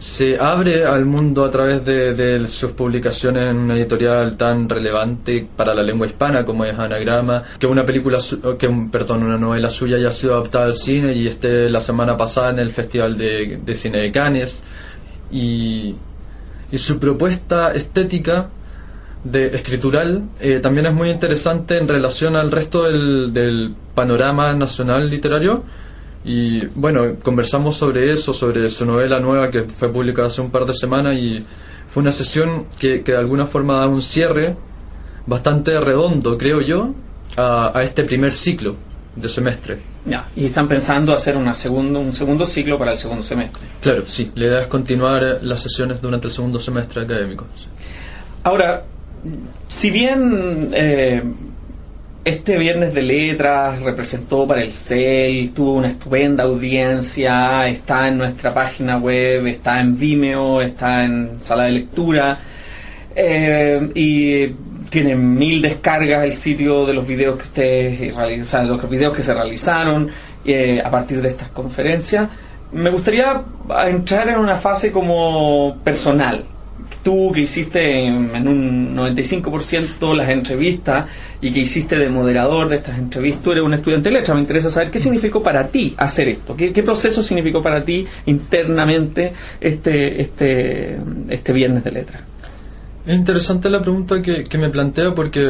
se 0.00 0.38
abre 0.38 0.84
al 0.86 1.04
mundo 1.06 1.44
a 1.44 1.50
través 1.50 1.84
de, 1.84 2.14
de 2.14 2.46
sus 2.46 2.70
publicaciones 2.70 3.50
en 3.50 3.56
una 3.56 3.74
editorial 3.74 4.36
tan 4.36 4.68
relevante 4.68 5.48
para 5.56 5.74
la 5.74 5.82
lengua 5.82 6.06
hispana 6.06 6.44
como 6.44 6.64
es 6.64 6.78
Anagrama, 6.78 7.42
que 7.58 7.66
una 7.66 7.84
película, 7.84 8.20
su- 8.20 8.40
que 8.56 8.68
perdón, 8.92 9.24
una 9.24 9.36
novela 9.38 9.68
suya 9.70 9.98
ya 9.98 10.08
ha 10.08 10.12
sido 10.12 10.34
adaptada 10.36 10.66
al 10.66 10.76
cine 10.76 11.12
y 11.14 11.26
esté 11.26 11.68
la 11.68 11.80
semana 11.80 12.16
pasada 12.16 12.50
en 12.50 12.60
el 12.60 12.70
Festival 12.70 13.18
de, 13.18 13.58
de 13.64 13.74
Cine 13.74 13.98
de 13.98 14.12
Cannes. 14.12 14.62
Y, 15.32 15.96
y 16.70 16.78
su 16.78 16.98
propuesta 17.00 17.72
estética 17.74 18.50
de 19.24 19.46
escritural 19.48 20.22
eh, 20.40 20.60
también 20.60 20.86
es 20.86 20.94
muy 20.94 21.10
interesante 21.10 21.76
en 21.76 21.88
relación 21.88 22.36
al 22.36 22.52
resto 22.52 22.84
del, 22.84 23.32
del 23.32 23.74
panorama 23.94 24.54
nacional 24.54 25.10
literario 25.10 25.64
y 26.24 26.66
bueno, 26.66 27.16
conversamos 27.22 27.76
sobre 27.76 28.12
eso, 28.12 28.32
sobre 28.32 28.68
su 28.68 28.84
novela 28.84 29.20
nueva 29.20 29.50
que 29.50 29.62
fue 29.64 29.90
publicada 29.92 30.28
hace 30.28 30.40
un 30.40 30.50
par 30.50 30.66
de 30.66 30.74
semanas 30.74 31.16
y 31.16 31.44
fue 31.88 32.02
una 32.02 32.12
sesión 32.12 32.66
que, 32.78 33.02
que 33.02 33.12
de 33.12 33.18
alguna 33.18 33.46
forma 33.46 33.78
da 33.78 33.88
un 33.88 34.02
cierre 34.02 34.56
bastante 35.26 35.78
redondo, 35.80 36.36
creo 36.36 36.60
yo, 36.60 36.94
a, 37.36 37.78
a 37.78 37.82
este 37.82 38.04
primer 38.04 38.32
ciclo 38.32 38.76
de 39.14 39.28
semestre. 39.28 39.78
Ya. 40.06 40.26
Y 40.36 40.46
están 40.46 40.68
pensando 40.68 41.12
hacer 41.12 41.36
una 41.36 41.54
segundo, 41.54 42.00
un 42.00 42.12
segundo 42.12 42.46
ciclo 42.46 42.78
para 42.78 42.92
el 42.92 42.96
segundo 42.98 43.22
semestre. 43.22 43.62
Claro, 43.80 44.04
sí, 44.04 44.30
la 44.34 44.46
idea 44.46 44.60
es 44.62 44.66
continuar 44.68 45.40
las 45.42 45.60
sesiones 45.60 46.00
durante 46.00 46.28
el 46.28 46.32
segundo 46.32 46.58
semestre 46.58 47.02
académico. 47.02 47.46
sí. 47.56 47.68
Ahora, 48.44 48.84
si 49.66 49.90
bien 49.90 50.70
eh, 50.72 51.22
este 52.28 52.58
viernes 52.58 52.92
de 52.92 53.02
letras 53.02 53.80
representó 53.82 54.46
para 54.46 54.60
el 54.62 54.70
CEL, 54.70 55.52
tuvo 55.54 55.74
una 55.74 55.88
estupenda 55.88 56.44
audiencia, 56.44 57.66
está 57.66 58.08
en 58.08 58.18
nuestra 58.18 58.52
página 58.52 58.98
web, 58.98 59.46
está 59.46 59.80
en 59.80 59.98
Vimeo, 59.98 60.60
está 60.60 61.04
en 61.04 61.40
sala 61.40 61.64
de 61.64 61.70
lectura 61.70 62.38
eh, 63.16 63.90
y 63.94 64.46
tiene 64.90 65.16
mil 65.16 65.62
descargas 65.62 66.24
el 66.24 66.32
sitio 66.34 66.84
de 66.84 66.92
los 66.92 67.06
videos 67.06 67.38
que 67.38 67.44
ustedes 67.44 68.14
que 69.14 69.22
se 69.22 69.34
realizaron 69.34 70.10
eh, 70.44 70.82
a 70.84 70.90
partir 70.90 71.22
de 71.22 71.30
estas 71.30 71.48
conferencias. 71.48 72.28
Me 72.72 72.90
gustaría 72.90 73.42
entrar 73.86 74.28
en 74.28 74.36
una 74.36 74.56
fase 74.56 74.92
como 74.92 75.78
personal 75.82 76.44
tú 77.08 77.32
que 77.32 77.40
hiciste 77.40 78.06
en, 78.06 78.46
un 78.46 78.94
95% 78.94 80.14
las 80.14 80.28
entrevistas 80.28 81.08
y 81.40 81.50
que 81.50 81.60
hiciste 81.60 81.96
de 81.96 82.10
moderador 82.10 82.68
de 82.68 82.76
estas 82.76 82.98
entrevistas, 82.98 83.42
tú 83.42 83.52
eres 83.52 83.64
un 83.64 83.72
estudiante 83.72 84.10
de 84.10 84.16
letras, 84.16 84.34
me 84.34 84.42
interesa 84.42 84.70
saber 84.70 84.90
qué 84.90 85.00
significó 85.00 85.42
para 85.42 85.68
ti 85.68 85.94
hacer 85.96 86.28
esto, 86.28 86.54
qué, 86.54 86.70
qué 86.70 86.82
proceso 86.82 87.22
significó 87.22 87.62
para 87.62 87.82
ti 87.82 88.06
internamente 88.26 89.32
este, 89.58 90.20
este, 90.20 90.98
este 91.30 91.52
viernes 91.54 91.82
de 91.82 91.92
letras. 91.92 92.22
Es 93.06 93.16
interesante 93.16 93.70
la 93.70 93.80
pregunta 93.80 94.20
que, 94.20 94.44
que 94.44 94.58
me 94.58 94.68
plantea 94.68 95.14
porque 95.14 95.40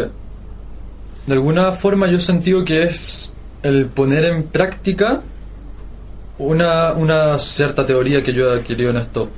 de 1.27 1.33
alguna 1.33 1.73
forma 1.73 2.09
yo 2.09 2.19
he 2.19 2.21
sentido 2.21 2.65
que 2.65 2.85
es 2.85 3.33
el 3.65 3.87
poner 3.87 4.27
en 4.27 4.45
práctica 4.45 5.23
una, 6.39 6.93
una 6.93 7.37
cierta 7.39 7.85
teoría 7.85 8.23
que 8.23 8.33
yo 8.33 8.49
he 8.49 8.61
adquirido 8.61 8.91
en 8.91 8.99
esto 8.99 9.29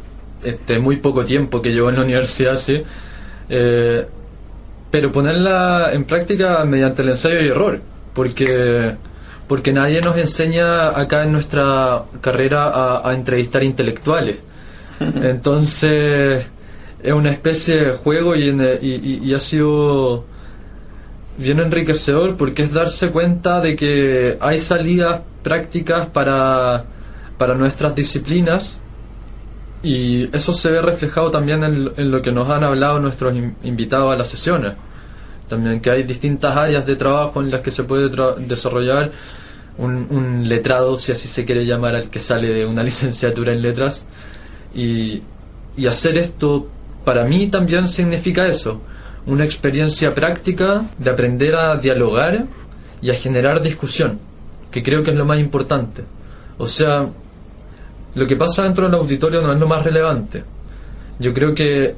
este 0.45 0.79
muy 0.79 0.97
poco 0.97 1.25
tiempo 1.25 1.61
que 1.63 1.71
llevo 1.71 1.89
en 1.91 1.97
la 1.97 2.03
universidad, 2.03 2.57
sí. 2.57 2.83
Eh, 3.49 4.07
pero 4.91 5.13
ponerla 5.13 5.91
en 5.93 6.05
práctica 6.05 6.65
mediante 6.65 7.03
el 7.03 7.11
ensayo 7.11 7.41
y 7.41 7.49
error, 7.49 7.81
porque 8.15 8.95
porque 9.47 9.73
nadie 9.73 10.01
nos 10.01 10.17
enseña 10.17 10.91
acá 10.97 11.25
en 11.25 11.33
nuestra 11.33 12.05
carrera 12.21 12.69
a, 12.69 13.09
a 13.09 13.15
entrevistar 13.15 13.65
intelectuales. 13.65 14.37
Entonces 15.01 16.45
es 17.03 17.13
una 17.13 17.31
especie 17.31 17.77
de 17.77 17.91
juego 17.93 18.37
y, 18.37 18.49
en- 18.51 18.79
y- 18.81 18.95
y- 18.95 19.21
y 19.25 19.35
ha 19.35 19.39
sido 19.41 20.25
bien 21.39 21.59
enriquecedor 21.59 22.37
porque 22.37 22.63
es 22.63 22.73
darse 22.73 23.11
cuenta 23.11 23.61
de 23.61 23.75
que 23.77 24.37
hay 24.41 24.59
salidas 24.59 25.23
prácticas 25.43 26.07
para, 26.09 26.85
para 27.39 27.55
nuestras 27.55 27.95
disciplinas 27.95 28.81
y 29.83 30.35
eso 30.37 30.53
se 30.53 30.71
ve 30.71 30.83
reflejado 30.83 31.31
también 31.31 31.65
en, 31.65 31.91
en 31.97 32.11
lo 32.11 32.21
que 32.21 32.33
nos 32.33 32.49
han 32.49 32.65
hablado 32.65 33.01
nuestros 33.01 33.35
in- 33.35 33.57
invitados 33.63 34.13
a 34.13 34.17
las 34.17 34.29
sesiones. 34.29 34.75
También 35.49 35.81
que 35.81 35.91
hay 35.91 36.03
distintas 36.05 36.57
áreas 36.57 36.87
de 36.87 36.97
trabajo 36.97 37.41
en 37.41 37.51
las 37.51 37.61
que 37.63 37.71
se 37.71 37.85
puede 37.85 38.11
desarrollar 38.47 39.11
un, 39.79 40.07
un 40.11 40.49
letrado, 40.49 40.97
si 40.99 41.13
así 41.13 41.27
se 41.29 41.45
quiere 41.45 41.65
llamar, 41.65 41.95
al 41.97 42.11
que 42.11 42.19
sale 42.21 42.49
de 42.53 42.67
una 42.67 42.83
licenciatura 42.91 43.53
en 43.53 43.63
letras. 43.63 44.05
Y, 44.75 45.23
y 45.77 45.87
hacer 45.87 46.19
esto 46.19 46.69
para 47.05 47.25
mí 47.25 47.47
también 47.49 47.89
significa 47.89 48.47
eso, 48.47 48.81
una 49.27 49.45
experiencia 49.45 50.15
práctica 50.15 50.85
de 50.99 51.11
aprender 51.11 51.55
a 51.55 51.77
dialogar 51.77 52.45
y 53.01 53.11
a 53.11 53.15
generar 53.15 53.63
discusión, 53.63 54.19
que 54.71 54.83
creo 54.83 55.03
que 55.03 55.11
es 55.11 55.17
lo 55.17 55.25
más 55.25 55.39
importante. 55.41 56.05
O 56.59 56.67
sea, 56.67 57.09
lo 58.15 58.27
que 58.27 58.37
pasa 58.37 58.65
dentro 58.65 58.87
del 58.87 58.95
auditorio 58.95 59.41
no 59.41 59.53
es 59.53 59.59
lo 59.59 59.67
más 59.67 59.85
relevante. 59.85 60.43
Yo 61.19 61.33
creo 61.33 61.55
que 61.55 61.95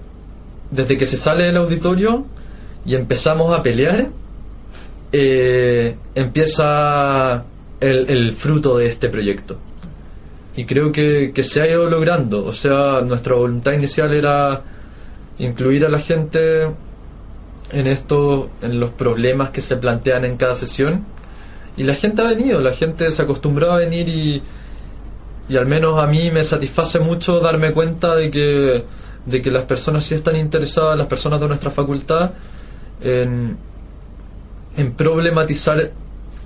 desde 0.70 0.96
que 0.96 1.06
se 1.06 1.16
sale 1.16 1.44
del 1.44 1.56
auditorio 1.56 2.26
y 2.84 2.94
empezamos 2.94 3.56
a 3.56 3.62
pelear, 3.62 4.08
eh, 5.12 5.96
empieza 6.14 7.44
el, 7.80 8.10
el 8.10 8.32
fruto 8.34 8.78
de 8.78 8.88
este 8.88 9.08
proyecto. 9.08 9.58
Y 10.56 10.66
creo 10.66 10.92
que, 10.92 11.32
que 11.34 11.42
se 11.42 11.62
ha 11.62 11.66
ido 11.66 11.88
logrando. 11.88 12.44
O 12.44 12.52
sea, 12.52 13.00
nuestra 13.00 13.34
voluntad 13.34 13.72
inicial 13.72 14.12
era 14.12 14.62
incluir 15.38 15.84
a 15.84 15.88
la 15.88 16.00
gente 16.00 16.64
en 17.70 17.86
esto, 17.86 18.50
en 18.60 18.78
los 18.78 18.90
problemas 18.90 19.50
que 19.50 19.60
se 19.60 19.76
plantean 19.76 20.24
en 20.24 20.36
cada 20.36 20.54
sesión. 20.54 21.06
Y 21.76 21.84
la 21.84 21.94
gente 21.94 22.20
ha 22.20 22.26
venido, 22.26 22.60
la 22.60 22.72
gente 22.72 23.10
se 23.10 23.22
acostumbró 23.22 23.72
a 23.72 23.78
venir 23.78 24.08
y, 24.08 24.42
y 25.48 25.56
al 25.56 25.66
menos 25.66 26.02
a 26.02 26.06
mí 26.06 26.30
me 26.30 26.44
satisface 26.44 27.00
mucho 27.00 27.40
darme 27.40 27.72
cuenta 27.72 28.14
de 28.14 28.30
que, 28.30 28.84
de 29.26 29.42
que 29.42 29.50
las 29.50 29.64
personas 29.64 30.04
sí 30.04 30.14
están 30.14 30.36
interesadas, 30.36 30.96
las 30.96 31.06
personas 31.06 31.40
de 31.40 31.48
nuestra 31.48 31.70
facultad, 31.70 32.32
en, 33.00 33.56
en 34.76 34.92
problematizar 34.92 35.80
eh, 35.80 35.90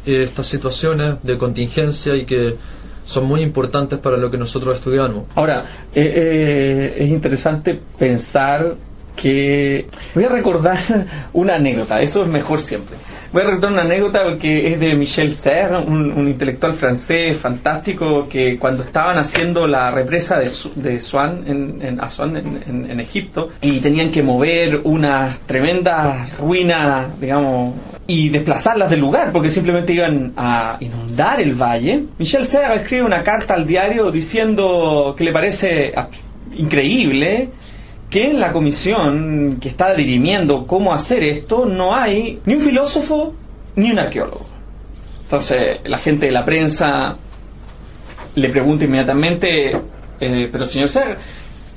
estas 0.05 0.47
situaciones 0.47 1.17
de 1.23 1.37
contingencia 1.37 2.15
y 2.15 2.25
que 2.25 2.57
son 3.05 3.27
muy 3.27 3.43
importantes 3.43 3.99
para 3.99 4.17
lo 4.17 4.31
que 4.31 4.37
nosotros 4.37 4.77
estudiamos. 4.77 5.25
Ahora, 5.35 5.87
eh, 5.95 6.13
eh, 6.17 6.95
es 6.99 7.09
interesante 7.09 7.81
pensar 7.99 8.75
que... 9.17 9.87
Voy 10.15 10.25
a 10.25 10.29
recordar 10.29 10.79
una 11.33 11.55
anécdota, 11.57 12.01
eso 12.01 12.23
es 12.23 12.29
mejor 12.29 12.61
siempre. 12.61 12.97
Voy 13.33 13.43
a 13.43 13.47
recordar 13.47 13.73
una 13.73 13.83
anécdota 13.83 14.37
que 14.41 14.73
es 14.73 14.81
de 14.81 14.95
Michel 14.95 15.33
Serre, 15.33 15.77
un, 15.79 16.29
intelectual 16.29 16.73
francés 16.75 17.37
fantástico 17.37 18.29
que 18.29 18.57
cuando 18.57 18.83
estaban 18.85 19.19
haciendo 19.19 19.67
la 19.67 19.91
represa 19.91 20.39
de, 20.39 20.49
de 20.77 21.01
Swan 21.01 21.43
en, 21.47 21.83
en 21.83 22.01
Aswan 22.01 22.37
en, 22.37 22.85
en- 22.91 23.01
Egipto 23.01 23.51
y 23.61 23.81
tenían 23.81 24.11
que 24.11 24.23
mover 24.23 24.81
unas 24.85 25.39
tremendas 25.41 26.39
ruinas, 26.39 27.21
digamos, 27.21 27.75
y 28.07 28.29
desplazarlas 28.31 28.89
del 28.89 29.01
lugar 29.01 29.33
porque 29.33 29.51
simplemente 29.51 29.93
iban 29.93 30.33
a 30.37 30.77
inundar 30.81 31.41
el 31.41 31.55
valle. 31.61 32.05
Michel 32.19 32.47
Serre 32.47 32.77
escribe 32.77 33.03
una 33.03 33.23
carta 33.23 33.55
al 33.55 33.67
diario 33.67 34.11
diciendo 34.11 35.15
que 35.19 35.25
le 35.25 35.33
parece 35.33 35.93
increíble 36.55 37.51
que 38.11 38.31
en 38.31 38.41
la 38.41 38.53
comisión 38.53 39.59
que 39.61 39.69
está 39.69 39.95
dirimiendo 39.95 40.67
cómo 40.67 40.95
hacer 40.95 41.23
esto 41.25 41.67
no 41.67 41.95
hay 41.95 42.41
ni 42.45 42.55
un 42.55 42.61
filósofo 42.61 43.35
ni 43.75 43.91
un 43.91 43.99
arqueólogo. 43.99 44.47
Entonces 45.23 45.81
la 45.85 45.99
gente 45.99 46.27
de 46.27 46.33
la 46.33 46.45
prensa 46.45 47.17
le 48.37 48.49
pregunta 48.49 48.85
inmediatamente, 48.85 49.73
eh, 50.21 50.49
pero 50.53 50.65
señor 50.65 50.89
Ser, 50.89 51.17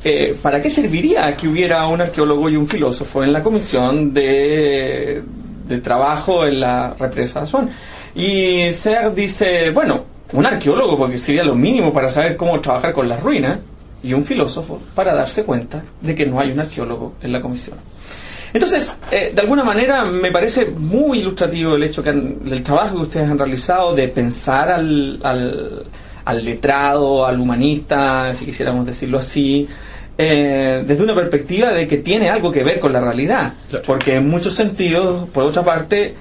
eh, 0.03 0.35
¿para 0.41 0.61
qué 0.61 0.69
serviría 0.69 1.35
que 1.35 1.47
hubiera 1.47 1.87
un 1.87 2.01
arqueólogo 2.01 2.49
y 2.49 2.55
un 2.55 2.67
filósofo 2.67 3.23
en 3.23 3.33
la 3.33 3.41
comisión 3.41 4.13
de, 4.13 5.23
trabajo 5.81 6.45
en 6.45 6.59
la 6.59 6.93
represa 6.93 7.41
de? 7.41 7.69
Y 8.13 8.71
Ser 8.73 9.13
dice, 9.15 9.71
bueno, 9.71 10.03
un 10.33 10.45
arqueólogo 10.45 10.97
porque 10.97 11.17
sería 11.17 11.43
lo 11.43 11.55
mínimo 11.55 11.91
para 11.91 12.11
saber 12.11 12.37
cómo 12.37 12.59
trabajar 12.61 12.93
con 12.93 13.09
las 13.09 13.21
ruinas 13.23 13.59
y 14.03 14.13
un 14.13 14.23
filósofo 14.25 14.81
para 14.95 15.13
darse 15.13 15.43
cuenta 15.43 15.83
de 16.01 16.15
que 16.15 16.25
no 16.25 16.39
hay 16.39 16.51
un 16.51 16.59
arqueólogo 16.59 17.15
en 17.21 17.31
la 17.31 17.41
comisión. 17.41 17.77
Entonces, 18.53 18.91
eh, 19.11 19.31
de 19.35 19.41
alguna 19.41 19.63
manera 19.63 20.03
me 20.05 20.31
parece 20.31 20.65
muy 20.65 21.19
ilustrativo 21.19 21.75
el 21.75 21.83
hecho 21.83 22.01
que 22.01 22.09
han- 22.09 22.39
el 22.45 22.63
trabajo 22.63 22.95
que 22.97 23.01
ustedes 23.03 23.29
han 23.29 23.37
realizado 23.37 23.93
de 23.93 24.07
pensar 24.07 24.71
al, 24.71 25.19
al, 25.23 25.85
al 26.25 26.45
letrado, 26.45 27.25
al 27.27 27.39
humanista, 27.39 28.33
si 28.33 28.45
quisiéramos 28.45 28.85
decirlo 28.87 29.19
así, 29.19 29.67
eh, 30.17 30.83
desde 30.85 31.03
una 31.03 31.13
perspectiva 31.15 31.71
de 31.71 31.87
que 31.87 31.97
tiene 31.97 32.29
algo 32.29 32.51
que 32.51 32.63
ver 32.63 32.79
con 32.79 32.91
la 32.91 32.99
realidad. 33.01 33.53
Porque 33.85 34.15
en 34.15 34.27
muchos 34.27 34.55
sentidos, 34.55 35.29
por 35.29 35.43
otra 35.45 35.63
parte, 35.63 36.15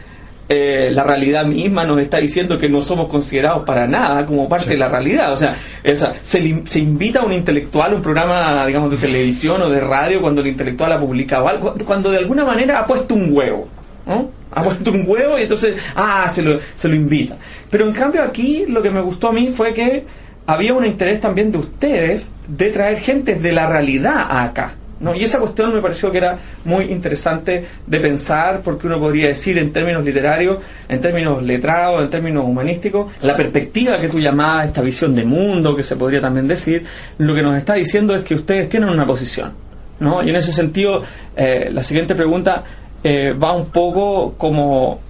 eh, 0.48 0.90
la 0.92 1.04
realidad 1.04 1.44
misma 1.44 1.84
nos 1.84 2.00
está 2.00 2.18
diciendo 2.18 2.58
que 2.58 2.68
no 2.68 2.80
somos 2.80 3.08
considerados 3.08 3.64
para 3.66 3.86
nada 3.86 4.24
como 4.24 4.48
parte 4.48 4.70
de 4.70 4.78
la 4.78 4.88
realidad. 4.88 5.32
O 5.32 5.36
sea, 5.36 5.54
o 5.84 5.94
sea, 5.94 6.14
se, 6.22 6.62
se 6.64 6.78
invita 6.78 7.20
a 7.20 7.24
un 7.24 7.34
intelectual 7.34 7.92
a 7.92 7.96
un 7.96 8.02
programa, 8.02 8.64
digamos, 8.66 8.90
de 8.90 8.96
televisión 8.96 9.60
o 9.60 9.68
de 9.68 9.80
radio 9.80 10.22
cuando 10.22 10.40
el 10.40 10.46
intelectual 10.46 10.92
ha 10.92 10.98
publicado 10.98 11.48
algo, 11.48 11.74
cuando 11.84 12.10
de 12.10 12.18
alguna 12.18 12.44
manera 12.44 12.78
ha 12.78 12.86
puesto 12.86 13.14
un 13.14 13.30
huevo. 13.30 13.68
¿no? 14.06 14.30
Ha 14.52 14.62
puesto 14.64 14.90
un 14.90 15.04
huevo 15.06 15.38
y 15.38 15.42
entonces, 15.42 15.76
ah, 15.94 16.30
se 16.32 16.42
lo, 16.42 16.58
se 16.74 16.88
lo 16.88 16.94
invita. 16.94 17.36
Pero 17.70 17.86
en 17.86 17.92
cambio 17.92 18.22
aquí 18.22 18.64
lo 18.66 18.82
que 18.82 18.90
me 18.90 19.02
gustó 19.02 19.28
a 19.28 19.32
mí 19.32 19.48
fue 19.48 19.74
que 19.74 20.04
había 20.46 20.72
un 20.72 20.86
interés 20.86 21.20
también 21.20 21.52
de 21.52 21.58
ustedes 21.58 22.30
de 22.48 22.70
traer 22.70 23.00
gente 23.00 23.34
de 23.34 23.52
la 23.52 23.68
realidad 23.68 24.26
acá. 24.30 24.76
¿No? 25.00 25.14
Y 25.14 25.24
esa 25.24 25.38
cuestión 25.38 25.74
me 25.74 25.80
pareció 25.80 26.10
que 26.10 26.18
era 26.18 26.38
muy 26.64 26.86
interesante 26.86 27.64
de 27.86 28.00
pensar, 28.00 28.60
porque 28.62 28.86
uno 28.86 28.98
podría 28.98 29.28
decir 29.28 29.58
en 29.58 29.72
términos 29.72 30.04
literarios, 30.04 30.58
en 30.88 31.00
términos 31.00 31.42
letrados, 31.42 32.02
en 32.02 32.10
términos 32.10 32.44
humanísticos, 32.44 33.12
la 33.20 33.36
perspectiva 33.36 33.98
que 34.00 34.08
tú 34.08 34.18
llamabas, 34.18 34.68
esta 34.68 34.82
visión 34.82 35.14
de 35.14 35.24
mundo, 35.24 35.76
que 35.76 35.82
se 35.82 35.96
podría 35.96 36.20
también 36.20 36.48
decir, 36.48 36.84
lo 37.18 37.34
que 37.34 37.42
nos 37.42 37.56
está 37.56 37.74
diciendo 37.74 38.14
es 38.14 38.22
que 38.22 38.34
ustedes 38.34 38.68
tienen 38.68 38.88
una 38.88 39.06
posición. 39.06 39.52
¿no? 40.00 40.22
Y 40.22 40.30
en 40.30 40.36
ese 40.36 40.52
sentido, 40.52 41.02
eh, 41.36 41.70
la 41.72 41.82
siguiente 41.82 42.14
pregunta 42.14 42.64
eh, 43.02 43.32
va 43.32 43.52
un 43.52 43.66
poco 43.66 44.34
como 44.36 45.00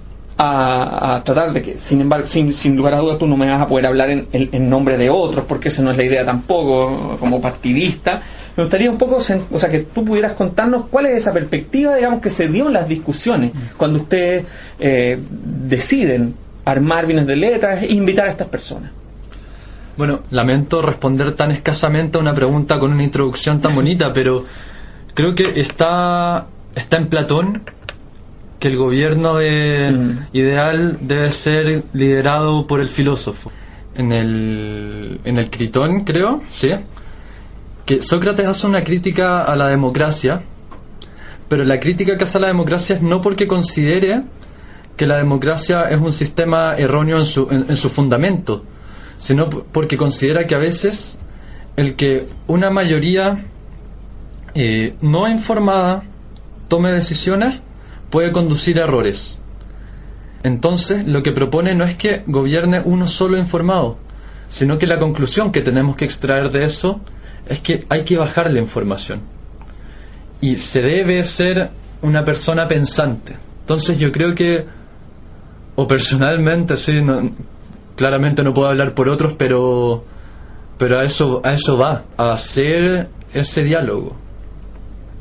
a, 0.41 1.15
a 1.17 1.23
tratar 1.23 1.51
de 1.53 1.61
que, 1.61 1.77
sin 1.77 1.99
embargo, 2.01 2.25
sin, 2.25 2.53
sin 2.53 2.75
lugar 2.75 2.93
a 2.93 2.99
dudas, 2.99 3.17
tú 3.17 3.27
no 3.27 3.35
me 3.37 3.47
vas 3.49 3.61
a 3.61 3.67
poder 3.67 3.85
hablar 3.87 4.09
en, 4.09 4.27
en- 4.31 4.49
en 4.53 4.69
nombre 4.69 4.97
de 4.97 5.09
otros, 5.09 5.43
porque 5.45 5.67
esa 5.67 5.81
no 5.83 5.91
es 5.91 5.97
la 5.97 6.03
idea 6.05 6.25
tampoco, 6.25 7.17
como 7.19 7.41
partidista. 7.41 8.21
Me 8.55 8.63
gustaría 8.63 8.89
un 8.89 8.97
poco, 8.97 9.17
o 9.17 9.59
sea, 9.59 9.69
que 9.69 9.79
tú 9.79 10.03
pudieras 10.05 10.33
contarnos 10.33 10.85
cuál 10.89 11.07
es 11.07 11.17
esa 11.17 11.33
perspectiva, 11.33 11.95
digamos, 11.95 12.21
que 12.21 12.29
se 12.29 12.47
dio 12.47 12.67
en 12.67 12.73
las 12.73 12.87
discusiones 12.87 13.51
cuando 13.77 13.99
ustedes 13.99 14.45
eh, 14.79 15.19
deciden 15.29 16.33
armar 16.65 17.05
bienes 17.05 17.27
de 17.27 17.35
letras 17.35 17.83
e 17.83 17.91
invitar 17.93 18.27
a 18.27 18.31
estas 18.31 18.47
personas. 18.47 18.91
Bueno, 19.97 20.21
lamento 20.31 20.81
responder 20.81 21.33
tan 21.33 21.51
escasamente 21.51 22.17
a 22.17 22.21
una 22.21 22.33
pregunta 22.33 22.79
con 22.79 22.91
una 22.93 23.03
introducción 23.03 23.59
tan 23.59 23.75
bonita, 23.75 24.13
pero 24.13 24.45
creo 25.13 25.35
que 25.35 25.59
está, 25.59 26.47
está 26.75 26.95
en 26.97 27.07
Platón 27.07 27.61
que 28.59 28.67
el 28.67 28.77
gobierno 28.77 29.35
de- 29.37 30.15
ideal 30.33 30.97
debe 31.01 31.31
ser 31.31 31.83
liderado 31.93 32.67
por 32.67 32.81
el 32.81 32.87
filósofo. 32.89 33.51
En 33.95 34.11
el, 34.11 35.19
en 35.23 35.37
el 35.37 35.49
Critón, 35.49 36.03
creo, 36.03 36.41
sí, 36.47 36.69
que 37.85 38.01
Sócrates 38.01 38.45
hace 38.45 38.67
una 38.67 38.83
crítica 38.83 39.43
a 39.43 39.55
la 39.55 39.67
democracia, 39.69 40.41
pero 41.47 41.63
la 41.65 41.79
crítica 41.79 42.17
que 42.17 42.23
hace 42.23 42.37
a 42.37 42.41
la 42.41 42.47
democracia 42.47 42.97
es 42.97 43.01
no 43.01 43.19
porque 43.21 43.47
considere 43.47 44.21
que 44.95 45.07
la 45.07 45.17
democracia 45.17 45.83
es 45.89 45.99
un 45.99 46.13
sistema 46.13 46.75
erróneo 46.77 47.17
en 47.17 47.25
su, 47.25 47.47
en- 47.49 47.65
en 47.69 47.77
su 47.77 47.89
fundamento, 47.89 48.63
sino 49.17 49.49
porque 49.49 49.97
considera 49.97 50.45
que 50.45 50.55
a 50.55 50.59
veces 50.59 51.17
el 51.77 51.95
que 51.95 52.27
una 52.47 52.69
mayoría 52.69 53.45
eh, 54.55 54.95
no 55.01 55.27
informada 55.29 56.03
tome 56.67 56.91
decisiones 56.91 57.59
puede 58.09 58.31
conducir 58.31 58.77
errores. 58.77 59.39
Entonces, 60.43 61.05
lo 61.05 61.21
que 61.21 61.31
propone 61.31 61.75
no 61.75 61.83
es 61.83 61.95
que 61.95 62.23
gobierne 62.25 62.81
uno 62.83 63.07
solo 63.07 63.37
informado, 63.37 63.97
sino 64.49 64.77
que 64.77 64.87
la 64.87 64.97
conclusión 64.97 65.51
que 65.51 65.61
tenemos 65.61 65.95
que 65.95 66.05
extraer 66.05 66.49
de 66.51 66.63
eso 66.63 67.01
es 67.47 67.59
que 67.59 67.85
hay 67.89 68.03
que 68.03 68.17
bajar 68.17 68.51
la 68.51 68.59
información. 68.59 69.21
Y 70.41 70.55
se 70.55 70.81
debe 70.81 71.23
ser 71.25 71.69
una 72.01 72.23
persona 72.23 72.67
pensante. 72.67 73.35
Entonces, 73.61 73.97
yo 73.97 74.11
creo 74.11 74.33
que, 74.33 74.65
o 75.75 75.85
personalmente, 75.87 76.77
sí, 76.77 77.01
no- 77.01 77.31
claramente 77.95 78.41
no 78.43 78.53
puedo 78.53 78.69
hablar 78.69 78.93
por 78.93 79.09
otros, 79.09 79.33
pero, 79.37 80.05
pero 80.77 80.99
a, 80.99 81.03
eso, 81.03 81.41
a 81.43 81.51
eso 81.51 81.77
va, 81.77 82.05
a 82.15 82.31
hacer 82.31 83.09
ese 83.33 83.63
diálogo. 83.63 84.15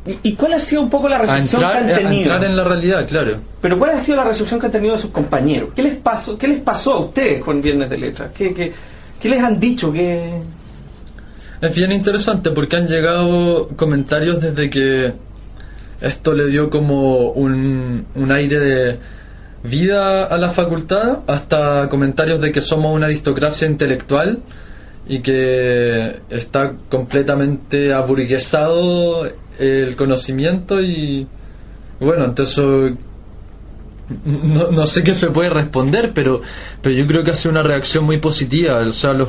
¿Y, 0.09 0.31
y 0.31 0.35
cuál 0.35 0.55
ha 0.55 0.59
sido 0.59 0.81
un 0.81 0.89
poco 0.89 1.09
la 1.09 1.19
recepción 1.19 1.63
entrar, 1.63 1.87
que 1.87 1.93
han 1.93 2.03
tenido? 2.03 2.23
entrar 2.23 2.45
en 2.45 2.57
la 2.57 2.65
realidad, 2.65 3.07
claro. 3.07 3.37
Pero 3.61 3.79
¿cuál 3.79 3.91
ha 3.91 3.99
sido 3.99 4.17
la 4.17 4.25
recepción 4.25 4.59
que 4.59 4.67
han 4.67 4.73
tenido 4.73 4.95
de 4.95 5.03
sus 5.03 5.11
compañeros? 5.11 5.71
¿Qué 5.77 5.83
les 5.83 5.97
pasó, 5.97 6.39
qué 6.39 6.49
les 6.49 6.61
pasó 6.61 6.95
a 6.95 6.99
ustedes 7.01 7.45
con 7.45 7.61
Viernes 7.61 7.91
de 7.91 7.99
Letras? 7.99 8.31
¿Qué, 8.35 8.55
qué, 8.55 8.73
qué 9.21 9.29
les 9.29 9.43
han 9.43 9.61
dicho? 9.61 9.93
¿Qué... 9.93 10.41
Es 11.61 11.75
bien 11.75 11.93
interesante 11.93 12.51
porque 12.53 12.77
han 12.77 12.87
llegado 12.87 13.69
comentarios 13.77 14.41
desde 14.41 14.71
que 14.71 15.13
esto 16.01 16.33
le 16.33 16.47
dio 16.47 16.71
como 16.71 17.31
un, 17.33 18.07
un 18.15 18.33
aire 18.33 18.59
de 18.59 18.99
vida 19.63 20.25
a 20.25 20.39
la 20.39 20.51
facultad 20.51 21.19
hasta 21.27 21.89
comentarios 21.89 22.41
de 22.41 22.53
que 22.53 22.61
somos 22.61 22.95
una 22.95 23.07
aristocracia 23.07 23.67
intelectual 23.67 24.39
y 25.09 25.21
que 25.21 26.21
está 26.31 26.75
completamente 26.91 27.93
aburguesado 27.95 29.27
el 29.59 29.97
conocimiento 29.97 30.81
y 30.81 31.27
bueno, 32.01 32.27
entonces 32.27 32.95
no, 34.25 34.69
no 34.71 34.87
sé 34.87 35.03
qué 35.03 35.15
se 35.15 35.29
puede 35.31 35.51
responder, 35.51 36.13
pero, 36.15 36.41
pero 36.81 36.95
yo 36.95 37.07
creo 37.07 37.25
que 37.25 37.31
ha 37.33 37.35
sido 37.35 37.53
una 37.53 37.63
reacción 37.63 38.05
muy 38.05 38.19
positiva. 38.21 38.79
O 38.79 38.93
sea, 38.93 39.13
los, 39.13 39.29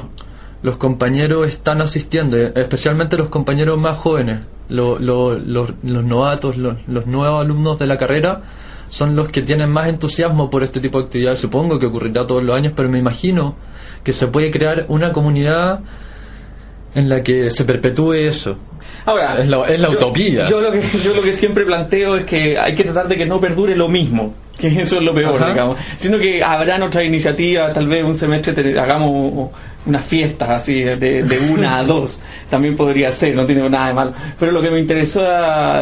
los 0.62 0.78
compañeros 0.78 1.48
están 1.50 1.82
asistiendo, 1.82 2.38
eh, 2.38 2.54
especialmente 2.56 3.18
los 3.18 3.30
compañeros 3.30 3.78
más 3.80 3.98
jóvenes, 3.98 4.42
lo- 4.70 5.00
lo- 5.00 5.38
los, 5.38 5.72
los 5.84 6.04
novatos, 6.06 6.58
los, 6.58 6.76
los 6.88 7.08
nuevos 7.08 7.42
alumnos 7.44 7.78
de 7.80 7.88
la 7.88 7.98
carrera, 7.98 8.42
son 8.89 9.15
los 9.15 9.30
que 9.30 9.41
tienen 9.41 9.69
más 9.69 9.88
entusiasmo 9.88 10.49
por 10.49 10.63
este 10.63 10.80
tipo 10.80 10.99
de 10.99 11.06
actividades. 11.06 11.39
Supongo 11.39 11.80
que 11.80 11.86
ocurrirá 11.86 12.25
todos 12.28 12.43
los 12.43 12.56
años, 12.56 12.73
pero 12.75 12.89
me 12.89 12.99
imagino 12.99 13.56
que 14.04 14.13
se 14.13 14.28
puede 14.28 14.49
crear 14.52 14.86
una 14.88 15.12
comunidad 15.13 15.82
en 16.95 17.08
la 17.08 17.21
que 17.23 17.49
se 17.52 17.65
perpetúe 17.65 18.13
eso. 18.13 18.58
Ahora, 19.06 19.39
es 19.39 19.47
la, 19.47 19.63
es 19.67 19.80
la 19.80 19.89
yo- 19.89 19.93
utopía. 19.93 20.49
Yo 20.49 20.60
lo, 20.60 20.71
que, 20.71 20.82
yo 21.04 21.13
lo 21.13 21.21
que 21.21 21.34
siempre 21.34 21.65
planteo 21.65 22.15
es 22.17 22.25
que 22.25 22.58
hay 22.58 22.73
que 22.75 22.84
tratar 22.84 23.08
de 23.08 23.15
que 23.17 23.25
no 23.25 23.39
perdure 23.39 23.75
lo 23.75 23.88
mismo, 23.88 24.34
que 24.58 24.67
eso 24.67 24.97
es 24.97 25.04
lo 25.04 25.13
peor, 25.13 25.36
Ajá. 25.41 25.49
digamos. 25.52 25.78
Sino 25.97 26.17
que 26.17 26.43
habrán 26.43 26.82
otras 26.84 27.04
iniciativas, 27.06 27.73
tal 27.73 27.88
vez 27.88 28.04
un 28.04 28.15
semestre 28.15 28.54
te- 28.54 28.80
hagamos 28.80 29.52
unas 29.89 30.06
fiestas 30.06 30.49
así, 30.49 30.82
de, 30.84 30.95
de 31.23 31.54
una 31.54 31.80
a 31.80 31.84
dos, 31.84 32.21
también 32.49 32.75
podría 32.75 33.12
ser, 33.12 33.36
no 33.36 33.45
tiene 33.45 33.69
nada 33.69 33.88
de 33.88 33.93
malo. 33.93 34.13
Pero 34.39 34.52
lo 34.52 34.62
que 34.62 34.71
me 34.71 34.80
interesó, 34.80 35.21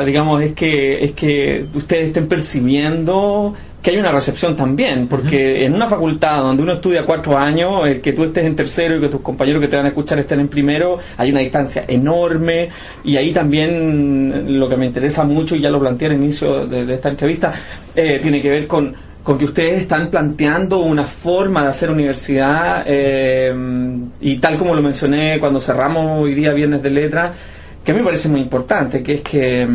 digamos, 0.05 0.41
es 0.41 0.53
que, 0.53 1.03
es 1.03 1.11
que 1.11 1.65
ustedes 1.73 2.07
estén 2.07 2.27
percibiendo 2.27 3.53
que 3.81 3.91
hay 3.91 3.97
una 3.97 4.11
recepción 4.11 4.55
también, 4.55 5.07
porque 5.07 5.63
en 5.63 5.73
una 5.73 5.87
facultad 5.87 6.41
donde 6.41 6.63
uno 6.63 6.73
estudia 6.73 7.05
cuatro 7.05 7.37
años, 7.37 7.87
el 7.87 8.01
que 8.01 8.11
tú 8.11 8.25
estés 8.25 8.43
en 8.43 8.55
tercero 8.55 8.97
y 8.97 9.01
que 9.01 9.07
tus 9.07 9.21
compañeros 9.21 9.61
que 9.61 9.67
te 9.67 9.77
van 9.77 9.85
a 9.85 9.89
escuchar 9.89 10.19
estén 10.19 10.41
en 10.41 10.49
primero, 10.49 10.97
hay 11.15 11.29
una 11.29 11.39
distancia 11.39 11.85
enorme 11.87 12.69
y 13.03 13.15
ahí 13.15 13.31
también 13.31 14.59
lo 14.59 14.67
que 14.67 14.75
me 14.75 14.87
interesa 14.87 15.23
mucho, 15.23 15.55
y 15.55 15.61
ya 15.61 15.69
lo 15.69 15.79
planteé 15.79 16.09
al 16.09 16.15
inicio 16.15 16.65
de, 16.67 16.85
de 16.85 16.93
esta 16.95 17.09
entrevista, 17.09 17.53
eh, 17.95 18.19
tiene 18.21 18.41
que 18.41 18.49
ver 18.49 18.67
con, 18.67 18.93
con 19.27 19.37
que 19.37 19.43
ustedes 19.43 19.81
están 19.81 20.09
planteando 20.09 20.79
una 20.79 21.03
forma 21.03 21.61
de 21.63 21.67
hacer 21.67 21.91
universidad 21.91 22.85
eh, 22.87 23.53
y 24.21 24.37
tal 24.37 24.57
como 24.57 24.73
lo 24.73 24.81
mencioné 24.81 25.37
cuando 25.37 25.59
cerramos 25.59 26.21
hoy 26.23 26.33
día 26.33 26.53
Viernes 26.53 26.81
de 26.81 26.89
Letras, 26.89 27.35
que 27.83 27.91
a 27.91 27.93
mí 27.93 27.99
me 27.99 28.05
parece 28.05 28.29
muy 28.29 28.39
importante, 28.39 29.03
que 29.03 29.15
es 29.15 29.21
que 29.21 29.67